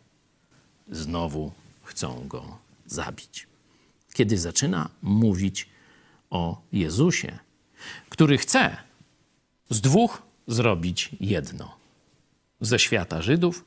Znowu 0.92 1.52
chcą 1.84 2.28
go 2.28 2.58
zabić. 2.86 3.48
Kiedy 4.14 4.38
zaczyna 4.38 4.90
mówić 5.02 5.70
o 6.30 6.62
Jezusie, 6.72 7.40
który 8.10 8.38
chce 8.38 8.78
z 9.70 9.82
dwóch 9.82 10.22
zrobić 10.48 11.10
jedno: 11.20 11.76
ze 12.62 12.80
świata 12.80 13.22
Żydów 13.22 13.66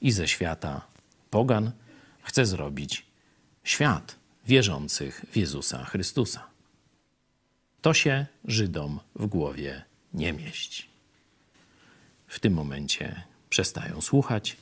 i 0.00 0.12
ze 0.12 0.28
świata 0.28 0.80
Pogan 1.30 1.72
chce 2.24 2.46
zrobić 2.46 3.06
świat 3.64 4.16
wierzących 4.46 5.24
w 5.32 5.36
Jezusa 5.36 5.84
Chrystusa. 5.84 6.46
To 7.82 7.94
się 7.94 8.26
Żydom 8.44 9.00
w 9.14 9.26
głowie 9.26 9.84
nie 10.14 10.32
mieści. 10.32 10.86
W 12.26 12.40
tym 12.40 12.52
momencie 12.52 13.22
przestają 13.50 14.00
słuchać 14.00 14.56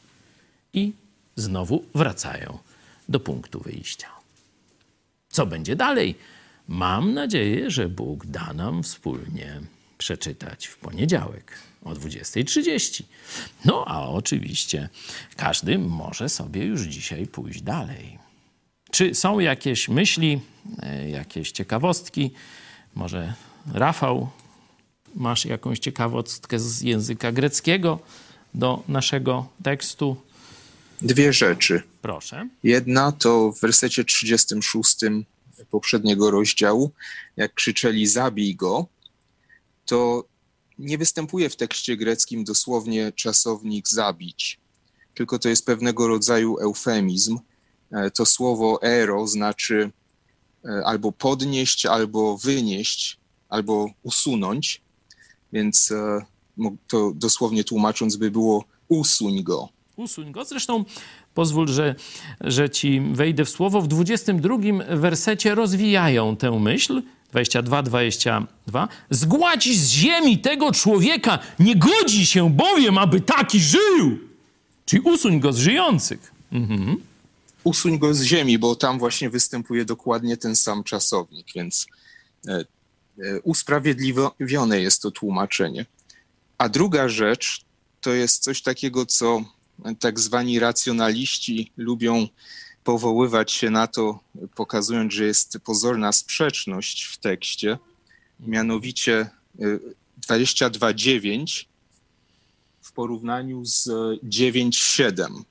i 0.72 0.92
znowu 1.36 1.84
wracają 1.94 2.58
do 3.08 3.20
punktu 3.20 3.60
wyjścia. 3.60 4.08
Co 5.28 5.46
będzie 5.46 5.76
dalej? 5.76 6.14
Mam 6.68 7.14
nadzieję, 7.14 7.70
że 7.70 7.88
Bóg 7.88 8.26
da 8.26 8.52
nam 8.52 8.82
wspólnie 8.82 9.60
przeczytać 10.02 10.66
w 10.66 10.76
poniedziałek 10.76 11.58
o 11.84 11.90
20.30. 11.90 13.02
No 13.64 13.84
a 13.86 14.08
oczywiście 14.08 14.88
każdy 15.36 15.78
może 15.78 16.28
sobie 16.28 16.64
już 16.64 16.80
dzisiaj 16.82 17.26
pójść 17.26 17.62
dalej. 17.62 18.18
Czy 18.90 19.14
są 19.14 19.40
jakieś 19.40 19.88
myśli, 19.88 20.40
e, 20.82 21.10
jakieś 21.10 21.52
ciekawostki? 21.52 22.30
Może 22.94 23.34
Rafał, 23.74 24.28
masz 25.14 25.44
jakąś 25.44 25.78
ciekawostkę 25.78 26.58
z 26.58 26.80
języka 26.80 27.32
greckiego 27.32 27.98
do 28.54 28.82
naszego 28.88 29.48
tekstu? 29.62 30.16
Dwie 31.00 31.32
rzeczy. 31.32 31.82
Proszę. 32.02 32.48
Jedna 32.62 33.12
to 33.12 33.52
w 33.52 33.60
wersecie 33.60 34.04
36 34.04 34.96
poprzedniego 35.70 36.30
rozdziału, 36.30 36.90
jak 37.36 37.54
krzyczeli 37.54 38.06
zabij 38.06 38.54
go, 38.56 38.86
to 39.84 40.24
nie 40.78 40.98
występuje 40.98 41.50
w 41.50 41.56
tekście 41.56 41.96
greckim 41.96 42.44
dosłownie 42.44 43.12
czasownik 43.12 43.88
zabić, 43.88 44.60
tylko 45.14 45.38
to 45.38 45.48
jest 45.48 45.66
pewnego 45.66 46.08
rodzaju 46.08 46.58
eufemizm. 46.58 47.38
E, 47.92 48.10
to 48.10 48.26
słowo 48.26 48.82
ero 48.82 49.26
znaczy 49.26 49.90
e, 50.64 50.82
albo 50.86 51.12
podnieść, 51.12 51.86
albo 51.86 52.38
wynieść, 52.38 53.18
albo 53.48 53.86
usunąć, 54.02 54.82
więc 55.52 55.90
e, 55.90 56.24
to 56.88 57.12
dosłownie 57.14 57.64
tłumacząc 57.64 58.16
by 58.16 58.30
było 58.30 58.64
usuń 58.88 59.42
go. 59.42 59.68
Usuń 59.96 60.32
go. 60.32 60.44
Zresztą 60.44 60.84
pozwól, 61.34 61.68
że, 61.68 61.94
że 62.40 62.70
ci 62.70 63.00
wejdę 63.00 63.44
w 63.44 63.50
słowo. 63.50 63.80
W 63.80 63.88
22 63.88 64.56
wersecie 64.96 65.54
rozwijają 65.54 66.36
tę 66.36 66.60
myśl. 66.60 67.02
22, 67.32 67.82
22. 67.82 68.88
Zgładź 69.10 69.78
z 69.78 69.88
ziemi 69.90 70.38
tego 70.38 70.72
człowieka, 70.72 71.38
nie 71.58 71.76
godzi 71.76 72.26
się 72.26 72.50
bowiem, 72.50 72.98
aby 72.98 73.20
taki 73.20 73.60
żył. 73.60 74.18
Czyli 74.84 75.02
usuń 75.02 75.40
go 75.40 75.52
z 75.52 75.58
żyjących. 75.58 76.32
Mhm. 76.52 76.96
Usuń 77.64 77.98
go 77.98 78.14
z 78.14 78.22
ziemi, 78.22 78.58
bo 78.58 78.76
tam 78.76 78.98
właśnie 78.98 79.30
występuje 79.30 79.84
dokładnie 79.84 80.36
ten 80.36 80.56
sam 80.56 80.84
czasownik, 80.84 81.46
więc 81.54 81.86
e, 82.48 82.52
e, 82.54 83.40
usprawiedliwione 83.40 84.80
jest 84.80 85.02
to 85.02 85.10
tłumaczenie. 85.10 85.86
A 86.58 86.68
druga 86.68 87.08
rzecz 87.08 87.64
to 88.00 88.12
jest 88.12 88.42
coś 88.42 88.62
takiego, 88.62 89.06
co 89.06 89.44
tak 90.00 90.20
zwani 90.20 90.58
racjonaliści 90.58 91.72
lubią 91.76 92.28
powoływać 92.84 93.52
się 93.52 93.70
na 93.70 93.86
to, 93.86 94.20
pokazując, 94.54 95.12
że 95.12 95.24
jest 95.24 95.58
pozorna 95.64 96.12
sprzeczność 96.12 97.04
w 97.04 97.16
tekście, 97.16 97.78
mianowicie 98.40 99.30
22.9 100.28 101.62
y, 101.62 101.66
w 102.82 102.92
porównaniu 102.92 103.64
z 103.64 103.88
9.7. 104.24 105.42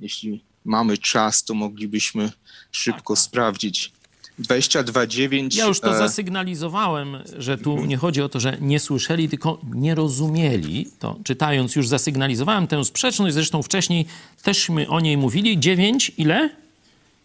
Jeśli 0.00 0.44
mamy 0.64 0.98
czas, 0.98 1.44
to 1.44 1.54
moglibyśmy 1.54 2.32
szybko 2.70 3.14
tak, 3.14 3.22
tak. 3.22 3.24
sprawdzić 3.24 3.92
22.9. 4.40 5.56
Ja 5.56 5.66
już 5.66 5.80
to 5.80 5.94
e... 5.94 5.98
zasygnalizowałem, 5.98 7.18
że 7.38 7.58
tu 7.58 7.84
nie 7.84 7.96
chodzi 7.96 8.22
o 8.22 8.28
to, 8.28 8.40
że 8.40 8.56
nie 8.60 8.80
słyszeli, 8.80 9.28
tylko 9.28 9.58
nie 9.74 9.94
rozumieli. 9.94 10.86
To 10.98 11.16
czytając 11.24 11.76
już 11.76 11.88
zasygnalizowałem 11.88 12.66
tę 12.66 12.84
sprzeczność. 12.84 13.34
Zresztą 13.34 13.62
wcześniej 13.62 14.06
teżśmy 14.42 14.88
o 14.88 15.00
niej 15.00 15.16
mówili. 15.16 15.60
9, 15.60 16.12
ile? 16.18 16.50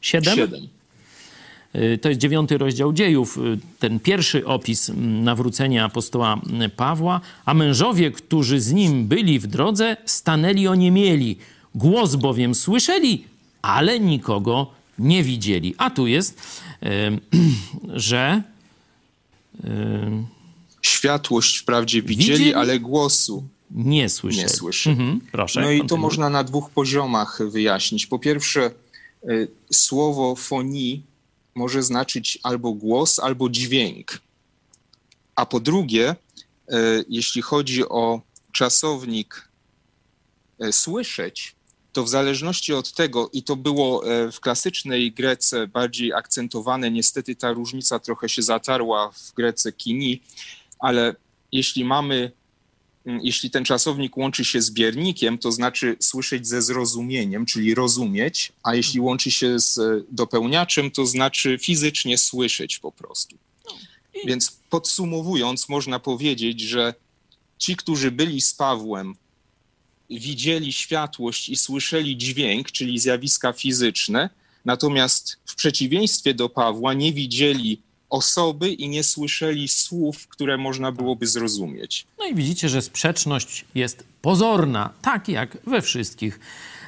7? 0.02 0.36
7. 0.36 0.68
E, 1.74 1.98
to 1.98 2.10
jest 2.10 2.22
dziewiąty 2.22 2.58
rozdział 2.58 2.94
dziejów, 2.94 3.38
e, 3.38 3.42
ten 3.80 4.00
pierwszy 4.00 4.46
opis 4.46 4.92
nawrócenia 4.98 5.86
apostoła 5.86 6.42
Pawła. 6.76 7.22
A 7.46 7.54
mężowie, 7.54 8.12
którzy 8.12 8.60
z 8.60 8.74
nim 8.74 9.08
byli 9.08 9.40
w 9.40 9.48
drodze, 9.48 9.98
stanęli 10.06 10.68
oniemieli. 10.68 11.38
Głos 11.76 12.16
bowiem 12.16 12.56
słyszeli, 12.56 13.24
ale 13.62 14.00
nikogo 14.00 14.68
nie 15.00 15.24
widzieli. 15.24 15.76
A 15.78 15.90
tu 15.90 16.08
jest, 16.08 16.42
że 17.94 18.44
Światłość 20.82 21.58
wprawdzie 21.58 22.02
widzieli, 22.02 22.32
widzieli, 22.32 22.54
ale 22.54 22.80
głosu 22.80 23.44
nie 23.72 24.10
słyszeli. 24.10 24.44
Nie 24.44 24.50
słyszeli. 24.50 25.00
Mhm, 25.00 25.22
proszę. 25.32 25.62
No 25.62 25.72
i 25.72 25.86
to 25.86 25.98
można 25.98 26.30
na 26.30 26.44
dwóch 26.44 26.70
poziomach 26.70 27.40
wyjaśnić. 27.50 28.08
Po 28.08 28.20
pierwsze, 28.20 28.72
y, 29.30 29.48
słowo 29.72 30.36
fonii 30.36 31.04
może 31.56 31.84
znaczyć 31.84 32.40
albo 32.44 32.74
głos, 32.74 33.20
albo 33.20 33.50
dźwięk. 33.50 34.20
A 35.36 35.46
po 35.46 35.60
drugie, 35.60 36.12
y, 36.12 36.76
jeśli 37.10 37.42
chodzi 37.42 37.90
o 37.90 38.22
czasownik 38.52 39.50
y, 40.64 40.74
słyszeć, 40.74 41.56
to 41.94 42.04
w 42.04 42.10
zależności 42.10 42.74
od 42.74 42.94
tego, 42.94 43.30
i 43.34 43.44
to 43.44 43.56
było 43.56 44.04
w 44.32 44.40
klasycznej 44.40 45.12
Grece 45.12 45.68
bardziej 45.68 46.14
akcentowane, 46.14 46.92
niestety 46.92 47.36
ta 47.36 47.52
różnica 47.52 48.00
trochę 48.00 48.30
się 48.30 48.42
zatarła 48.42 49.12
w 49.12 49.34
Grece 49.34 49.72
kini, 49.72 50.22
ale 50.80 51.16
jeśli 51.52 51.86
mamy 51.86 52.32
jeśli 53.06 53.50
ten 53.50 53.66
czasownik 53.66 54.18
łączy 54.18 54.46
się 54.46 54.62
z 54.62 54.72
biernikiem, 54.72 55.38
to 55.38 55.52
znaczy 55.52 55.98
słyszeć 56.00 56.48
ze 56.48 56.62
zrozumieniem, 56.62 57.46
czyli 57.46 57.76
rozumieć, 57.76 58.52
a 58.64 58.76
jeśli 58.76 59.00
łączy 59.00 59.32
się 59.32 59.60
z 59.60 59.80
dopełniaczem, 60.12 60.92
to 60.92 61.06
znaczy 61.06 61.58
fizycznie 61.62 62.18
słyszeć 62.18 62.80
po 62.80 62.92
prostu. 62.92 63.38
No 63.66 63.72
Więc 64.26 64.60
podsumowując, 64.70 65.70
można 65.70 66.00
powiedzieć, 66.00 66.62
że 66.62 66.94
ci, 67.58 67.76
którzy 67.76 68.12
byli 68.12 68.42
z 68.42 68.54
Pawłem, 68.54 69.16
widzieli 70.10 70.74
światłość 70.74 71.50
i 71.50 71.56
słyszeli 71.56 72.18
dźwięk, 72.18 72.72
czyli 72.72 73.00
zjawiska 73.00 73.54
fizyczne, 73.54 74.30
natomiast 74.66 75.38
w 75.46 75.56
przeciwieństwie 75.56 76.34
do 76.34 76.50
Pawła 76.50 76.94
nie 76.94 77.14
widzieli 77.14 77.82
osoby 78.10 78.70
i 78.70 78.90
nie 78.90 79.04
słyszeli 79.04 79.68
słów, 79.68 80.28
które 80.28 80.58
można 80.58 80.92
byłoby 80.92 81.28
zrozumieć. 81.28 82.06
No 82.20 82.26
i 82.26 82.36
widzicie, 82.36 82.70
że 82.70 82.82
sprzeczność 82.82 83.66
jest 83.76 84.04
pozorna, 84.22 84.90
tak 85.02 85.30
jak 85.30 85.58
we 85.68 85.82
wszystkich 85.82 86.40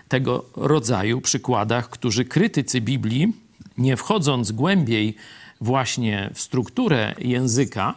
tego 0.07 0.45
rodzaju 0.55 1.21
przykładach, 1.21 1.89
którzy 1.89 2.25
krytycy 2.25 2.81
Biblii, 2.81 3.33
nie 3.77 3.97
wchodząc 3.97 4.51
głębiej 4.51 5.15
właśnie 5.61 6.29
w 6.33 6.41
strukturę 6.41 7.15
języka, 7.19 7.95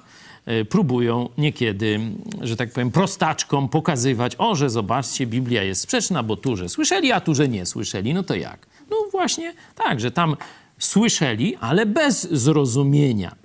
próbują 0.68 1.28
niekiedy, 1.38 2.00
że 2.40 2.56
tak 2.56 2.72
powiem, 2.72 2.90
prostaczkom 2.90 3.68
pokazywać, 3.68 4.34
o, 4.38 4.54
że 4.54 4.70
zobaczcie, 4.70 5.26
Biblia 5.26 5.62
jest 5.62 5.80
sprzeczna, 5.80 6.22
bo 6.22 6.36
tu, 6.36 6.56
że 6.56 6.68
słyszeli, 6.68 7.12
a 7.12 7.20
tu, 7.20 7.34
że 7.34 7.48
nie 7.48 7.66
słyszeli. 7.66 8.14
No 8.14 8.22
to 8.22 8.34
jak? 8.34 8.66
No 8.90 8.96
właśnie 9.12 9.54
tak, 9.74 10.00
że 10.00 10.10
tam 10.10 10.36
słyszeli, 10.78 11.56
ale 11.56 11.86
bez 11.86 12.32
zrozumienia. 12.32 13.36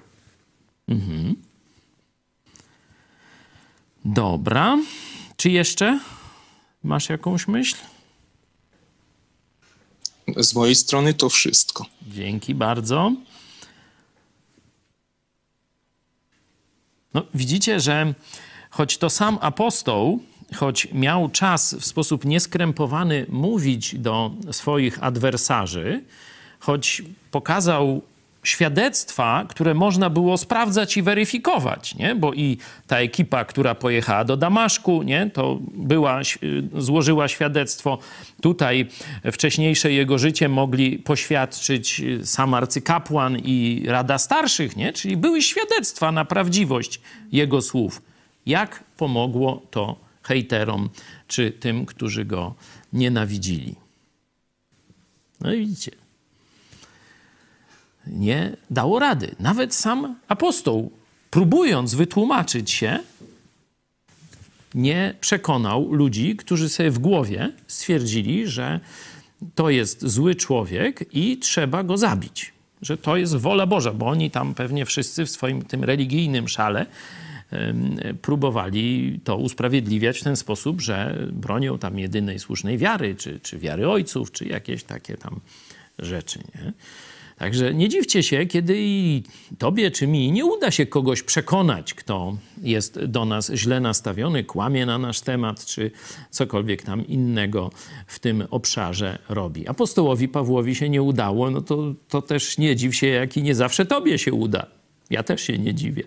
Mhm. 0.88 1.36
Dobra. 4.06 4.78
Czy 5.38 5.50
jeszcze 5.50 6.00
masz 6.84 7.10
jakąś 7.10 7.48
myśl? 7.48 7.76
Z 10.38 10.56
mojej 10.56 10.76
strony 10.76 11.14
to 11.14 11.30
wszystko. 11.30 11.86
Dzięki 12.08 12.56
bardzo. 12.56 13.12
Widzicie, 17.34 17.80
że 17.80 18.14
choć 18.70 18.98
to 18.98 19.10
sam 19.10 19.38
apostoł, 19.42 20.20
choć 20.56 20.88
miał 20.94 21.30
czas 21.30 21.76
w 21.80 21.86
sposób 21.86 22.26
nieskrępowany 22.26 23.26
mówić 23.30 23.96
do 23.96 24.32
swoich 24.52 25.04
adwersarzy, 25.04 26.04
choć 26.60 27.02
pokazał 27.32 28.02
świadectwa, 28.50 29.46
które 29.50 29.74
można 29.74 30.10
było 30.10 30.38
sprawdzać 30.38 30.98
i 30.98 31.02
weryfikować, 31.02 31.96
nie? 31.96 32.16
bo 32.16 32.34
i 32.34 32.58
ta 32.88 32.98
ekipa, 32.98 33.46
która 33.46 33.76
pojechała 33.76 34.24
do 34.24 34.38
Damaszku, 34.38 35.04
nie? 35.04 35.30
to 35.34 35.60
była, 35.62 36.20
złożyła 36.78 37.28
świadectwo. 37.28 37.98
Tutaj 38.42 38.88
wcześniejsze 39.32 39.92
jego 39.92 40.18
życie 40.18 40.50
mogli 40.50 41.00
poświadczyć 41.00 42.02
sam 42.24 42.54
arcykapłan 42.54 43.38
i 43.38 43.84
Rada 43.88 44.18
Starszych, 44.18 44.76
nie? 44.76 44.94
czyli 44.94 45.18
były 45.18 45.42
świadectwa 45.42 46.12
na 46.12 46.26
prawdziwość 46.26 47.02
jego 47.32 47.62
słów. 47.62 48.02
Jak 48.46 48.84
pomogło 48.98 49.62
to 49.72 49.96
hejterom, 50.24 50.90
czy 51.28 51.52
tym, 51.52 51.86
którzy 51.86 52.26
go 52.26 52.56
nienawidzili? 52.94 53.76
No 55.42 55.54
i 55.54 55.60
widzicie, 55.60 55.92
nie 58.12 58.58
dało 58.70 59.00
rady. 59.00 59.36
Nawet 59.40 59.76
sam 59.76 60.16
apostoł, 60.28 60.92
próbując 61.30 61.96
wytłumaczyć 61.96 62.72
się, 62.72 63.00
nie 64.76 65.14
przekonał 65.22 65.94
ludzi, 65.94 66.36
którzy 66.36 66.70
sobie 66.70 66.92
w 66.92 67.00
głowie 67.00 67.52
stwierdzili, 67.68 68.48
że 68.48 68.80
to 69.56 69.70
jest 69.70 70.08
zły 70.08 70.36
człowiek 70.36 71.06
i 71.14 71.38
trzeba 71.38 71.84
go 71.84 71.98
zabić. 71.98 72.54
Że 72.82 72.98
to 72.98 73.18
jest 73.18 73.36
wola 73.36 73.68
Boża, 73.68 73.94
bo 73.94 74.08
oni 74.08 74.32
tam 74.32 74.54
pewnie 74.54 74.86
wszyscy 74.86 75.26
w 75.26 75.30
swoim 75.30 75.62
tym 75.62 75.84
religijnym 75.84 76.48
szale 76.48 76.86
próbowali 78.22 79.20
to 79.24 79.38
usprawiedliwiać 79.38 80.20
w 80.20 80.24
ten 80.24 80.36
sposób, 80.36 80.82
że 80.82 81.28
bronią 81.32 81.78
tam 81.78 82.00
jedynej 82.00 82.40
słusznej 82.40 82.78
wiary, 82.78 83.16
czy, 83.16 83.40
czy 83.40 83.60
wiary 83.60 83.90
ojców, 83.90 84.32
czy 84.32 84.46
jakieś 84.46 84.84
takie 84.84 85.18
tam 85.18 85.40
rzeczy. 86.00 86.40
Nie? 86.40 86.74
Także 87.40 87.74
nie 87.74 87.90
dziwcie 87.90 88.24
się, 88.24 88.46
kiedy 88.46 88.74
i 88.78 89.24
tobie 89.58 89.92
czy 89.92 90.08
mi 90.08 90.32
nie 90.32 90.46
uda 90.46 90.72
się 90.72 90.86
kogoś 90.86 91.24
przekonać, 91.24 91.94
kto 91.94 92.38
jest 92.64 93.06
do 93.06 93.26
nas 93.26 93.52
źle 93.54 93.80
nastawiony, 93.80 94.44
kłamie 94.44 94.86
na 94.86 94.98
nasz 94.98 95.22
temat, 95.22 95.66
czy 95.66 95.92
cokolwiek 96.30 96.82
tam 96.82 97.08
innego 97.08 97.72
w 98.08 98.20
tym 98.20 98.44
obszarze 98.52 99.20
robi. 99.30 99.68
Apostołowi 99.68 100.28
Pawłowi 100.28 100.76
się 100.76 100.90
nie 100.90 101.02
udało, 101.02 101.52
no 101.52 101.62
to, 101.62 101.94
to 102.10 102.22
też 102.22 102.58
nie 102.58 102.76
dziw 102.76 102.96
się, 102.96 103.08
jak 103.08 103.38
i 103.38 103.44
nie 103.44 103.56
zawsze 103.56 103.86
tobie 103.86 104.20
się 104.20 104.34
uda. 104.34 104.66
Ja 105.10 105.24
też 105.24 105.42
się 105.42 105.58
nie 105.58 105.74
dziwię. 105.74 106.04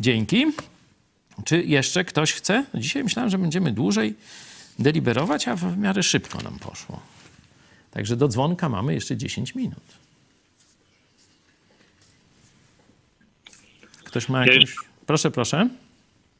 Dzięki. 0.00 0.46
Czy 1.44 1.62
jeszcze 1.62 2.04
ktoś 2.04 2.32
chce? 2.32 2.64
Dzisiaj 2.74 3.04
myślałem, 3.04 3.30
że 3.30 3.38
będziemy 3.38 3.72
dłużej 3.72 4.14
deliberować, 4.78 5.48
a 5.48 5.56
w 5.56 5.78
miarę 5.78 6.02
szybko 6.02 6.38
nam 6.42 6.58
poszło. 6.58 7.19
Także 7.90 8.16
do 8.16 8.28
dzwonka 8.28 8.68
mamy 8.68 8.94
jeszcze 8.94 9.16
10 9.16 9.54
minut. 9.54 10.00
Ktoś 14.04 14.28
ma 14.28 14.46
jakąś... 14.46 14.74
Proszę, 15.06 15.30
proszę. 15.30 15.68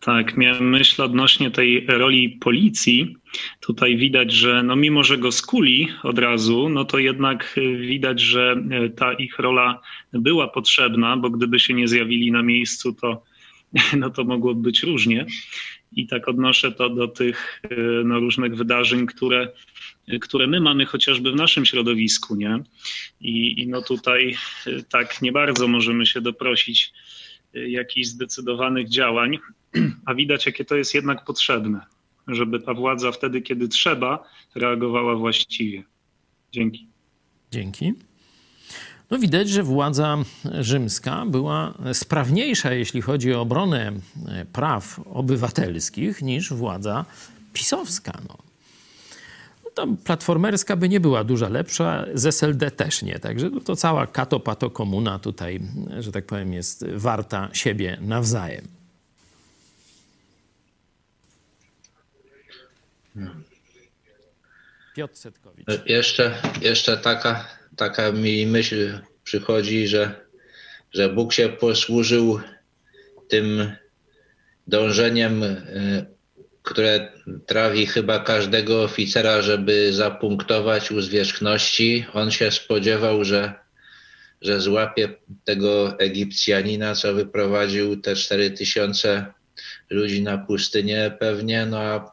Tak, 0.00 0.36
miałem 0.36 0.70
myśl 0.70 1.02
odnośnie 1.02 1.50
tej 1.50 1.86
roli 1.86 2.28
policji. 2.28 3.16
Tutaj 3.60 3.96
widać, 3.96 4.32
że 4.32 4.62
no 4.62 4.76
mimo, 4.76 5.04
że 5.04 5.18
go 5.18 5.32
skuli 5.32 5.88
od 6.02 6.18
razu, 6.18 6.68
no 6.68 6.84
to 6.84 6.98
jednak 6.98 7.54
widać, 7.80 8.20
że 8.20 8.56
ta 8.96 9.12
ich 9.12 9.38
rola 9.38 9.80
była 10.12 10.48
potrzebna, 10.48 11.16
bo 11.16 11.30
gdyby 11.30 11.60
się 11.60 11.74
nie 11.74 11.88
zjawili 11.88 12.32
na 12.32 12.42
miejscu, 12.42 12.92
to, 12.92 13.22
no 14.00 14.10
to 14.10 14.24
mogłoby 14.24 14.62
być 14.62 14.82
różnie. 14.82 15.26
I 15.92 16.06
tak 16.06 16.28
odnoszę 16.28 16.72
to 16.72 16.88
do 16.88 17.08
tych 17.08 17.62
no, 18.04 18.18
różnych 18.20 18.56
wydarzeń, 18.56 19.06
które 19.06 19.48
które 20.20 20.46
my 20.46 20.60
mamy 20.60 20.86
chociażby 20.86 21.32
w 21.32 21.34
naszym 21.34 21.66
środowisku, 21.66 22.36
nie? 22.36 22.58
I, 23.20 23.62
I, 23.62 23.68
no 23.68 23.82
tutaj 23.82 24.36
y, 24.66 24.84
tak 24.88 25.22
nie 25.22 25.32
bardzo 25.32 25.68
możemy 25.68 26.06
się 26.06 26.20
doprosić 26.20 26.92
y, 27.56 27.70
jakichś 27.70 28.06
zdecydowanych 28.06 28.88
działań, 28.88 29.38
a 30.06 30.14
widać, 30.14 30.46
jakie 30.46 30.64
to 30.64 30.76
jest 30.76 30.94
jednak 30.94 31.24
potrzebne, 31.24 31.80
żeby 32.28 32.60
ta 32.60 32.74
władza 32.74 33.12
wtedy, 33.12 33.42
kiedy 33.42 33.68
trzeba, 33.68 34.28
reagowała 34.54 35.16
właściwie. 35.16 35.82
Dzięki. 36.52 36.86
Dzięki. 37.50 37.92
No 39.10 39.18
widać, 39.18 39.48
że 39.48 39.62
władza 39.62 40.18
rzymska 40.60 41.26
była 41.26 41.74
sprawniejsza, 41.92 42.72
jeśli 42.72 43.02
chodzi 43.02 43.34
o 43.34 43.40
obronę 43.40 43.92
e, 44.28 44.46
praw 44.52 45.00
obywatelskich, 45.04 46.22
niż 46.22 46.52
władza 46.52 47.04
pisowska. 47.52 48.20
No 48.28 48.49
tam 49.74 49.96
platformerska 49.96 50.76
by 50.76 50.88
nie 50.88 51.00
była 51.00 51.24
duża 51.24 51.48
lepsza, 51.48 52.06
z 52.14 52.26
SLD 52.26 52.70
też 52.70 53.02
nie. 53.02 53.18
Także 53.18 53.50
no 53.50 53.60
to 53.60 53.76
cała 53.76 54.06
kato-pato 54.06 54.70
komuna 54.70 55.18
tutaj, 55.18 55.60
że 55.98 56.12
tak 56.12 56.26
powiem, 56.26 56.52
jest 56.52 56.86
warta 56.86 57.48
siebie 57.52 57.98
nawzajem. 58.00 58.68
Piotr 64.96 65.16
Setkowicz. 65.16 65.66
Jeszcze, 65.86 66.34
jeszcze 66.60 66.96
taka, 66.96 67.48
taka 67.76 68.12
mi 68.12 68.46
myśl 68.46 68.98
przychodzi, 69.24 69.88
że, 69.88 70.26
że 70.92 71.08
Bóg 71.08 71.32
się 71.32 71.48
posłużył 71.48 72.40
tym 73.28 73.72
dążeniem 74.66 75.42
y, 75.42 76.06
które 76.70 77.12
trawi 77.46 77.86
chyba 77.86 78.18
każdego 78.18 78.82
oficera, 78.82 79.42
żeby 79.42 79.92
zapunktować 79.92 80.90
u 80.90 81.00
zwierzchności. 81.00 82.06
On 82.12 82.30
się 82.30 82.50
spodziewał, 82.50 83.24
że, 83.24 83.54
że 84.42 84.60
złapie 84.60 85.08
tego 85.44 85.98
Egipcjanina, 85.98 86.94
co 86.94 87.14
wyprowadził 87.14 88.00
te 88.00 88.16
cztery 88.16 88.50
tysiące 88.50 89.26
ludzi 89.90 90.22
na 90.22 90.38
pustynię 90.38 91.16
pewnie, 91.20 91.66
no 91.66 91.78
a 91.78 92.12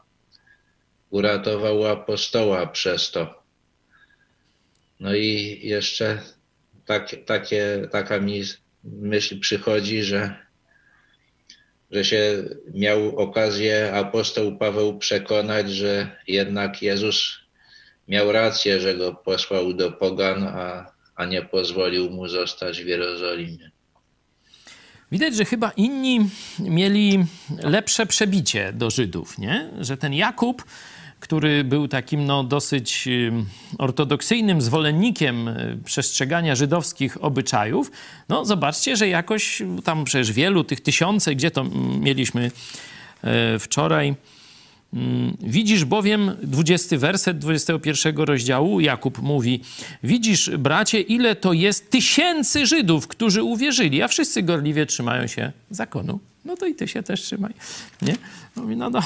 uratował 1.10 1.86
apostoła 1.86 2.66
przez 2.66 3.10
to. 3.10 3.42
No 5.00 5.14
i 5.14 5.60
jeszcze 5.62 6.18
tak, 6.86 7.16
takie, 7.26 7.88
taka 7.90 8.20
mi 8.20 8.42
myśl 8.84 9.40
przychodzi, 9.40 10.02
że, 10.02 10.47
że 11.90 12.04
się 12.04 12.44
miał 12.74 13.16
okazję 13.16 13.92
apostoł 13.94 14.58
Paweł 14.58 14.98
przekonać, 14.98 15.70
że 15.70 16.16
jednak 16.26 16.82
Jezus 16.82 17.38
miał 18.08 18.32
rację, 18.32 18.80
że 18.80 18.94
go 18.94 19.14
posłał 19.14 19.72
do 19.72 19.92
pogan, 19.92 20.44
a, 20.44 20.92
a 21.14 21.24
nie 21.24 21.42
pozwolił 21.42 22.10
mu 22.10 22.28
zostać 22.28 22.82
w 22.82 22.86
Jerozolimie. 22.86 23.70
Widać, 25.12 25.36
że 25.36 25.44
chyba 25.44 25.70
inni 25.70 26.28
mieli 26.58 27.24
lepsze 27.62 28.06
przebicie 28.06 28.72
do 28.72 28.90
Żydów, 28.90 29.38
nie? 29.38 29.70
Że 29.80 29.96
ten 29.96 30.14
Jakub, 30.14 30.64
który 31.20 31.64
był 31.64 31.88
takim 31.88 32.24
no, 32.24 32.44
dosyć 32.44 33.08
ortodoksyjnym 33.78 34.62
zwolennikiem 34.62 35.48
y, 35.48 35.78
przestrzegania 35.84 36.54
żydowskich 36.54 37.24
obyczajów, 37.24 37.90
no 38.28 38.44
zobaczcie, 38.44 38.96
że 38.96 39.08
jakoś 39.08 39.62
tam 39.84 40.04
przecież 40.04 40.32
wielu 40.32 40.64
tych 40.64 40.80
tysiące, 40.80 41.34
gdzie 41.34 41.50
to 41.50 41.64
mieliśmy 42.00 42.50
y, 43.54 43.58
wczoraj, 43.58 44.14
Mm, 44.92 45.36
widzisz 45.40 45.84
bowiem, 45.84 46.36
20 46.42 46.98
werset 46.98 47.38
21 47.38 48.16
rozdziału, 48.16 48.80
Jakub 48.80 49.22
mówi, 49.22 49.60
widzisz, 50.02 50.50
bracie, 50.50 51.00
ile 51.00 51.36
to 51.36 51.52
jest 51.52 51.90
tysięcy 51.90 52.66
Żydów, 52.66 53.08
którzy 53.08 53.42
uwierzyli, 53.42 54.02
a 54.02 54.08
wszyscy 54.08 54.42
gorliwie 54.42 54.86
trzymają 54.86 55.26
się 55.26 55.52
zakonu. 55.70 56.18
No 56.48 56.56
to 56.56 56.66
i 56.66 56.74
ty 56.74 56.88
się 56.88 57.02
też 57.02 57.22
trzymaj, 57.22 57.54
nie? 58.02 58.16
Mówi, 58.56 58.76
no, 58.76 58.90
no 58.90 59.02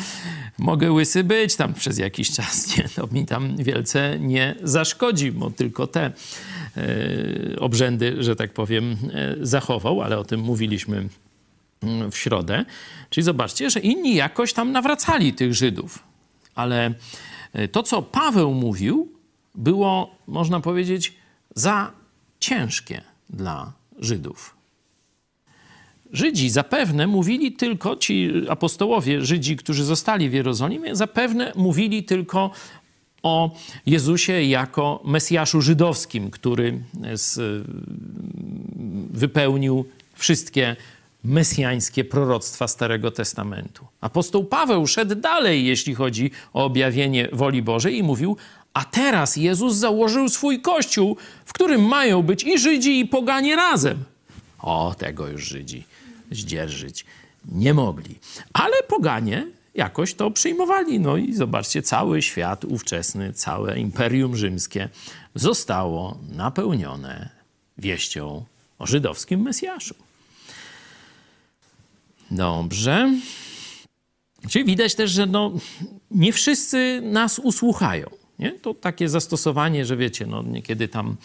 mogę 0.58 0.92
łysy 0.92 1.24
być 1.24 1.56
tam 1.56 1.74
przez 1.74 1.98
jakiś 1.98 2.30
czas, 2.30 2.66
nie? 2.76 2.88
To 2.88 3.06
mi 3.06 3.26
tam 3.26 3.56
wielce 3.56 4.18
nie 4.18 4.54
zaszkodzi, 4.62 5.32
bo 5.32 5.50
tylko 5.50 5.86
te 5.86 6.04
e, 6.04 6.12
obrzędy, 7.58 8.16
że 8.22 8.36
tak 8.36 8.52
powiem, 8.52 8.96
e, 9.12 9.36
zachował, 9.40 10.02
ale 10.02 10.18
o 10.18 10.24
tym 10.24 10.40
mówiliśmy 10.40 11.08
w 12.10 12.16
środę. 12.16 12.64
Czyli 13.10 13.24
zobaczcie, 13.24 13.70
że 13.70 13.80
inni 13.80 14.14
jakoś 14.14 14.52
tam 14.52 14.72
nawracali 14.72 15.34
tych 15.34 15.54
Żydów. 15.54 15.98
Ale 16.54 16.94
e, 17.52 17.68
to, 17.68 17.82
co 17.82 18.02
Paweł 18.02 18.54
mówił, 18.54 19.12
było, 19.54 20.16
można 20.26 20.60
powiedzieć, 20.60 21.14
za 21.54 21.92
ciężkie 22.40 23.02
dla 23.30 23.72
Żydów. 23.98 24.61
Żydzi 26.12 26.50
zapewne 26.50 27.06
mówili 27.06 27.52
tylko, 27.52 27.96
ci 27.96 28.32
apostołowie 28.48 29.24
Żydzi, 29.24 29.56
którzy 29.56 29.84
zostali 29.84 30.30
w 30.30 30.32
Jerozolimie, 30.32 30.96
zapewne 30.96 31.52
mówili 31.56 32.04
tylko 32.04 32.50
o 33.22 33.50
Jezusie 33.86 34.42
jako 34.42 35.02
Mesjaszu 35.04 35.60
żydowskim, 35.62 36.30
który 36.30 36.82
z, 37.14 37.64
wypełnił 39.10 39.84
wszystkie 40.14 40.76
mesjańskie 41.24 42.04
proroctwa 42.04 42.68
Starego 42.68 43.10
Testamentu. 43.10 43.86
Apostoł 44.00 44.44
Paweł 44.44 44.86
szedł 44.86 45.14
dalej, 45.14 45.66
jeśli 45.66 45.94
chodzi 45.94 46.30
o 46.52 46.64
objawienie 46.64 47.28
woli 47.32 47.62
Bożej 47.62 47.98
i 47.98 48.02
mówił, 48.02 48.36
a 48.74 48.84
teraz 48.84 49.36
Jezus 49.36 49.74
założył 49.74 50.28
swój 50.28 50.60
kościół, 50.60 51.16
w 51.44 51.52
którym 51.52 51.82
mają 51.88 52.22
być 52.22 52.44
i 52.44 52.58
Żydzi, 52.58 53.00
i 53.00 53.06
poganie 53.06 53.56
razem. 53.56 54.04
O, 54.58 54.94
tego 54.98 55.28
już 55.28 55.44
Żydzi 55.44 55.84
zdzierżyć 56.40 57.04
nie 57.48 57.74
mogli. 57.74 58.18
Ale 58.52 58.82
poganie 58.88 59.46
jakoś 59.74 60.14
to 60.14 60.30
przyjmowali. 60.30 61.00
No 61.00 61.16
i 61.16 61.32
zobaczcie, 61.32 61.82
cały 61.82 62.22
świat 62.22 62.64
ówczesny, 62.64 63.32
całe 63.32 63.78
Imperium 63.78 64.36
Rzymskie 64.36 64.88
zostało 65.34 66.18
napełnione 66.30 67.28
wieścią 67.78 68.44
o 68.78 68.86
żydowskim 68.86 69.42
Mesjaszu. 69.42 69.94
Dobrze. 72.30 73.14
Czyli 74.48 74.64
widać 74.64 74.94
też, 74.94 75.10
że 75.10 75.26
no, 75.26 75.52
nie 76.10 76.32
wszyscy 76.32 77.00
nas 77.04 77.38
usłuchają. 77.38 78.10
Nie? 78.38 78.52
To 78.52 78.74
takie 78.74 79.08
zastosowanie, 79.08 79.84
że 79.84 79.96
wiecie, 79.96 80.26
no, 80.26 80.42
niekiedy 80.42 80.88
tam 80.88 81.16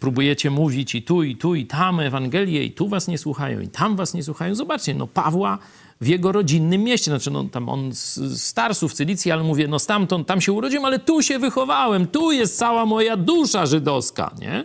próbujecie 0.00 0.50
mówić 0.50 0.94
i 0.94 1.02
tu, 1.02 1.22
i 1.22 1.36
tu, 1.36 1.54
i 1.54 1.66
tam 1.66 2.00
Ewangelię, 2.00 2.64
i 2.64 2.72
tu 2.72 2.88
was 2.88 3.08
nie 3.08 3.18
słuchają, 3.18 3.60
i 3.60 3.68
tam 3.68 3.96
was 3.96 4.14
nie 4.14 4.22
słuchają. 4.22 4.54
Zobaczcie, 4.54 4.94
no 4.94 5.06
Pawła 5.06 5.58
w 6.00 6.06
jego 6.06 6.32
rodzinnym 6.32 6.82
mieście, 6.82 7.10
znaczy 7.10 7.30
no, 7.30 7.44
tam 7.44 7.68
on 7.68 7.92
z 7.92 8.42
Starsu 8.42 8.88
w 8.88 8.92
Cylicji, 8.92 9.32
ale 9.32 9.42
mówię, 9.42 9.68
no 9.68 9.78
stamtąd, 9.78 10.26
tam 10.26 10.40
się 10.40 10.52
urodziłem, 10.52 10.84
ale 10.84 10.98
tu 10.98 11.22
się 11.22 11.38
wychowałem, 11.38 12.06
tu 12.06 12.32
jest 12.32 12.58
cała 12.58 12.86
moja 12.86 13.16
dusza 13.16 13.66
żydowska, 13.66 14.34
nie? 14.40 14.64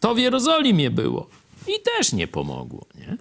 To 0.00 0.14
w 0.14 0.18
Jerozolimie 0.18 0.90
było. 0.90 1.28
I 1.68 1.72
też 1.96 2.12
nie 2.12 2.26
pomogło, 2.28 2.86
nie? 2.94 3.16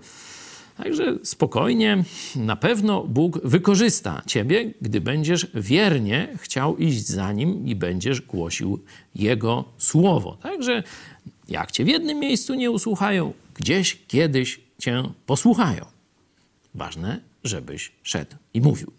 Także 0.84 1.18
spokojnie, 1.24 2.03
na 2.36 2.55
pewno 2.55 3.03
Bóg 3.03 3.39
wykorzysta 3.43 4.22
ciebie, 4.28 4.74
gdy 4.82 5.01
będziesz 5.01 5.47
wiernie 5.53 6.28
chciał 6.38 6.78
iść 6.78 7.07
za 7.07 7.32
nim 7.34 7.68
i 7.68 7.76
będziesz 7.76 8.22
głosił 8.22 8.80
Jego 9.16 9.66
słowo. 9.78 10.38
Także 10.41 10.84
jak 11.50 11.72
cię 11.72 11.86
w 11.86 11.88
jednym 11.88 12.20
miejscu 12.20 12.54
nie 12.54 12.72
usłuchają, 12.72 13.34
gdzieś 13.54 13.97
kiedyś 14.08 14.60
cię 14.80 15.04
posłuchają. 15.26 15.86
Ważne, 16.76 17.22
żebyś 17.43 17.91
szedł 18.04 18.36
i 18.54 18.62
mówił. 18.62 18.91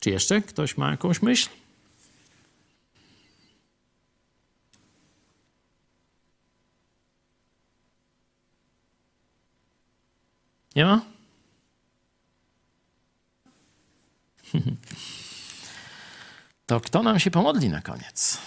Czy 0.00 0.10
jeszcze 0.10 0.42
ktoś 0.42 0.76
ma 0.76 0.90
jakąś 0.90 1.22
myśl? 1.22 1.48
Nie 10.76 10.84
ma? 10.84 11.00
To 16.66 16.80
kto 16.80 17.02
nam 17.02 17.18
się 17.18 17.30
pomodli 17.30 17.68
na 17.68 17.82
koniec? 17.82 18.38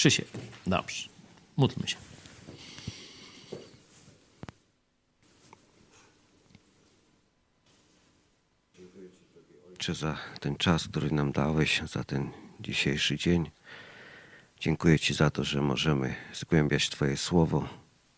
Krzysiek. 0.00 0.28
Dobrze. 0.66 1.08
Módlmy 1.56 1.88
się. 1.88 1.96
Ojcze, 9.70 9.94
za 9.94 10.18
ten 10.40 10.56
czas, 10.56 10.88
który 10.88 11.10
nam 11.10 11.32
dałeś, 11.32 11.82
za 11.86 12.04
ten 12.04 12.30
dzisiejszy 12.60 13.16
dzień. 13.16 13.50
Dziękuję 14.60 14.98
Ci 14.98 15.14
za 15.14 15.30
to, 15.30 15.44
że 15.44 15.62
możemy 15.62 16.14
zgłębiać 16.34 16.90
Twoje 16.90 17.16
słowo, 17.16 17.68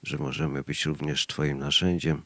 że 0.03 0.19
możemy 0.19 0.63
być 0.63 0.87
również 0.87 1.27
Twoim 1.27 1.59
narzędziem, 1.59 2.23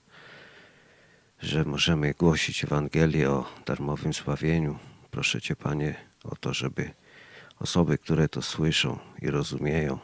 że 1.43 1.65
możemy 1.65 2.15
głosić 2.15 2.65
Ewangelię 2.65 3.31
o 3.31 3.53
darmowym 3.67 4.13
zbawieniu. 4.13 4.79
Proszę 5.11 5.41
Cię, 5.41 5.57
Panie, 5.57 5.95
o 6.25 6.37
to, 6.37 6.55
żeby 6.55 6.91
osoby, 7.61 7.99
które 7.99 8.29
to 8.29 8.43
słyszą 8.43 8.99
i 9.23 9.31
rozumieją, 9.31 9.99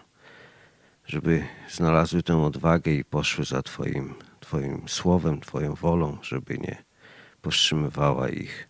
żeby 1.07 1.47
znalazły 1.71 2.23
tę 2.23 2.43
odwagę 2.43 2.93
i 2.93 3.05
poszły 3.05 3.45
za 3.45 3.63
Twoim, 3.63 4.15
twoim 4.41 4.89
słowem, 4.89 5.41
Twoją 5.41 5.75
wolą, 5.75 6.19
żeby 6.23 6.59
nie 6.59 6.83
powstrzymywała 7.43 8.29
ich 8.29 8.69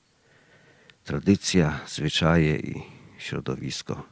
tradycja, 1.05 1.81
zwyczaje 1.87 2.57
i 2.57 2.83
środowisko. 3.19 4.03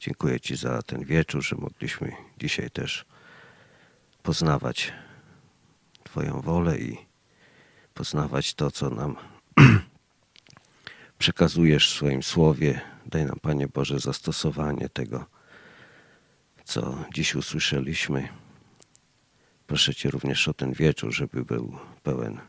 Dziękuję 0.00 0.40
Ci 0.40 0.56
za 0.56 0.82
ten 0.82 1.04
wieczór, 1.04 1.42
że 1.42 1.56
mogliśmy 1.56 2.12
dzisiaj 2.38 2.70
też 2.70 3.04
poznawać 4.22 4.92
Twoją 6.04 6.40
wolę 6.40 6.78
i 6.78 6.96
poznawać 7.94 8.54
to, 8.54 8.70
co 8.70 8.90
nam 8.90 9.16
przekazujesz 11.18 11.92
w 11.92 11.96
swoim 11.96 12.22
słowie. 12.22 12.80
Daj 13.08 13.24
nam, 13.24 13.38
Panie 13.42 13.68
Boże, 13.68 13.98
zastosowanie 13.98 14.88
tego, 14.88 15.26
co 16.64 17.04
dziś 17.14 17.34
usłyszeliśmy. 17.34 18.28
Proszę 19.66 19.94
Cię 19.94 20.10
również 20.10 20.48
o 20.48 20.54
ten 20.54 20.72
wieczór, 20.72 21.12
żeby 21.12 21.44
był 21.44 21.78
pełen 22.02 22.40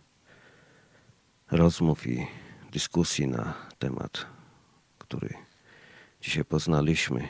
rozmów 1.52 2.08
i 2.08 2.28
dyskusji 2.72 3.28
na 3.28 3.54
temat, 3.80 4.26
który 4.98 5.34
dzisiaj 6.22 6.46
poznaliśmy. 6.46 7.28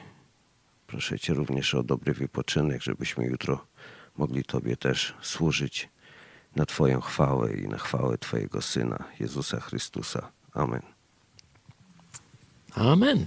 Proszę 0.87 1.19
Cię 1.19 1.33
również 1.33 1.75
o 1.75 1.83
dobry 1.83 2.13
wypoczynek, 2.13 2.81
żebyśmy 2.81 3.25
jutro 3.25 3.67
mogli 4.17 4.43
Tobie 4.43 4.77
też 4.77 5.13
służyć 5.21 5.89
na 6.55 6.65
Twoją 6.65 7.01
chwałę 7.01 7.53
i 7.53 7.67
na 7.67 7.77
chwałę 7.77 8.17
Twojego 8.17 8.61
Syna, 8.61 9.03
Jezusa 9.19 9.59
Chrystusa. 9.59 10.31
Amen. 10.53 10.98
Amen. 12.75 13.25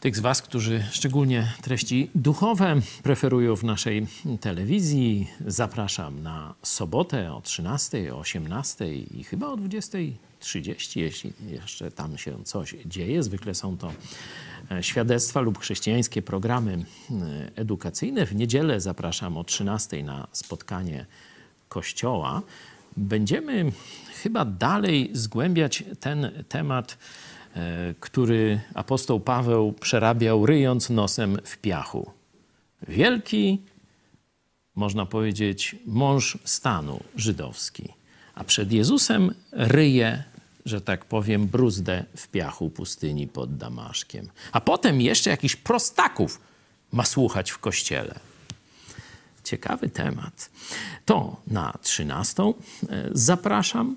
Tych 0.00 0.16
z 0.16 0.20
Was, 0.20 0.42
którzy 0.42 0.84
szczególnie 0.92 1.52
treści 1.62 2.10
duchowe 2.14 2.80
preferują 3.02 3.56
w 3.56 3.64
naszej 3.64 4.06
telewizji, 4.40 5.30
zapraszam 5.46 6.22
na 6.22 6.54
sobotę 6.62 7.32
o 7.34 7.40
13, 7.40 8.14
o 8.14 8.18
18 8.18 8.94
i 8.94 9.24
chyba 9.24 9.46
o 9.46 9.56
20.30, 9.56 11.00
jeśli 11.00 11.32
jeszcze 11.50 11.90
tam 11.90 12.18
się 12.18 12.44
coś 12.44 12.74
dzieje. 12.86 13.22
Zwykle 13.22 13.54
są 13.54 13.76
to 13.76 13.92
e, 14.70 14.82
świadectwa 14.82 15.40
lub 15.40 15.58
chrześcijańskie 15.58 16.22
programy 16.22 16.72
e, 16.72 17.50
edukacyjne. 17.56 18.26
W 18.26 18.34
niedzielę 18.34 18.80
zapraszam 18.80 19.36
o 19.36 19.44
13 19.44 20.02
na 20.02 20.26
spotkanie 20.32 21.06
Kościoła. 21.68 22.42
Będziemy 22.96 23.72
chyba 24.22 24.44
dalej 24.44 25.10
zgłębiać 25.12 25.84
ten 26.00 26.44
temat 26.48 26.98
E, 27.56 27.94
który 28.00 28.60
apostoł 28.74 29.20
Paweł 29.20 29.72
przerabiał 29.72 30.46
ryjąc 30.46 30.90
nosem 30.90 31.38
w 31.44 31.56
piachu. 31.56 32.10
Wielki, 32.88 33.62
można 34.74 35.06
powiedzieć, 35.06 35.76
mąż 35.86 36.38
stanu 36.44 37.00
żydowski, 37.16 37.88
a 38.34 38.44
przed 38.44 38.72
Jezusem 38.72 39.34
ryje, 39.52 40.24
że 40.66 40.80
tak 40.80 41.04
powiem, 41.04 41.46
bruzdę 41.46 42.04
w 42.16 42.28
piachu 42.28 42.70
pustyni 42.70 43.26
pod 43.26 43.56
Damaszkiem. 43.56 44.28
A 44.52 44.60
potem 44.60 45.00
jeszcze 45.00 45.30
jakiś 45.30 45.56
prostaków 45.56 46.40
ma 46.92 47.04
słuchać 47.04 47.50
w 47.50 47.58
kościele. 47.58 48.14
Ciekawy 49.44 49.88
temat. 49.88 50.50
To 51.04 51.36
na 51.46 51.78
13 51.82 52.42
e, 52.42 52.52
zapraszam 53.12 53.96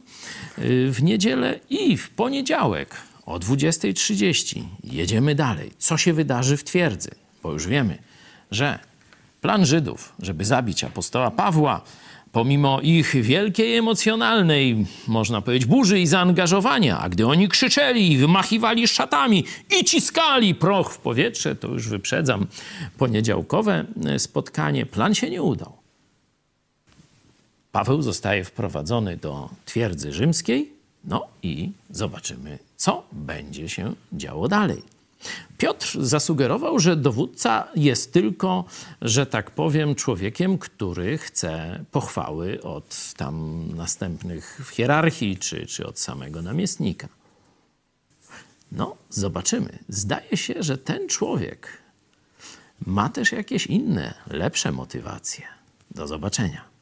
e, 0.58 0.62
w 0.92 1.04
niedzielę 1.04 1.60
i 1.70 1.98
w 1.98 2.10
poniedziałek 2.10 2.96
o 3.26 3.40
20.30 3.40 4.64
jedziemy 4.84 5.36
dalej. 5.36 5.72
Co 5.78 5.98
się 5.98 6.14
wydarzy 6.14 6.58
w 6.58 6.64
twierdzy? 6.64 7.10
Bo 7.44 7.52
już 7.54 7.68
wiemy, 7.68 7.98
że 8.52 8.80
plan 9.42 9.66
Żydów, 9.66 10.14
żeby 10.20 10.46
zabić 10.46 10.84
apostoła 10.84 11.32
Pawła, 11.32 11.82
pomimo 12.36 12.82
ich 12.82 13.16
wielkiej 13.24 13.76
emocjonalnej, 13.78 14.86
można 15.08 15.42
powiedzieć, 15.42 15.66
burzy 15.66 16.00
i 16.00 16.08
zaangażowania, 16.08 17.00
a 17.00 17.10
gdy 17.10 17.28
oni 17.28 17.50
krzyczeli 17.50 18.12
i 18.12 18.18
wymachiwali 18.18 18.88
szatami 18.88 19.46
i 19.80 19.86
ciskali 19.86 20.56
proch 20.56 20.94
w 20.94 20.98
powietrze, 20.98 21.56
to 21.56 21.68
już 21.68 21.88
wyprzedzam 21.88 22.48
poniedziałkowe 22.98 23.86
spotkanie, 24.18 24.86
plan 24.86 25.16
się 25.16 25.30
nie 25.30 25.42
udał. 25.42 25.78
Paweł 27.72 28.02
zostaje 28.02 28.44
wprowadzony 28.44 29.18
do 29.18 29.50
twierdzy 29.66 30.14
rzymskiej, 30.14 30.72
no 31.04 31.28
i 31.44 31.72
zobaczymy, 31.90 32.60
co 32.78 33.04
będzie 33.12 33.70
się 33.70 33.94
działo 34.14 34.48
dalej. 34.48 34.95
Piotr 35.58 35.98
zasugerował, 36.02 36.80
że 36.80 36.96
dowódca 36.96 37.68
jest 37.76 38.14
tylko, 38.14 38.66
że 39.02 39.26
tak 39.26 39.52
powiem, 39.52 39.96
człowiekiem, 39.96 40.58
który 40.58 41.18
chce 41.18 41.84
pochwały 41.92 42.62
od 42.62 43.14
tam 43.18 43.66
następnych 43.76 44.62
w 44.66 44.70
hierarchii 44.70 45.38
czy, 45.38 45.66
czy 45.66 45.88
od 45.88 46.00
samego 46.00 46.42
namiestnika. 46.42 47.08
No, 48.72 48.96
zobaczymy. 49.10 49.80
Zdaje 49.90 50.38
się, 50.38 50.54
że 50.60 50.78
ten 50.78 51.08
człowiek 51.08 51.78
ma 52.86 53.10
też 53.10 53.32
jakieś 53.32 53.68
inne, 53.68 54.14
lepsze 54.30 54.72
motywacje. 54.72 55.46
Do 55.92 56.08
zobaczenia. 56.08 56.75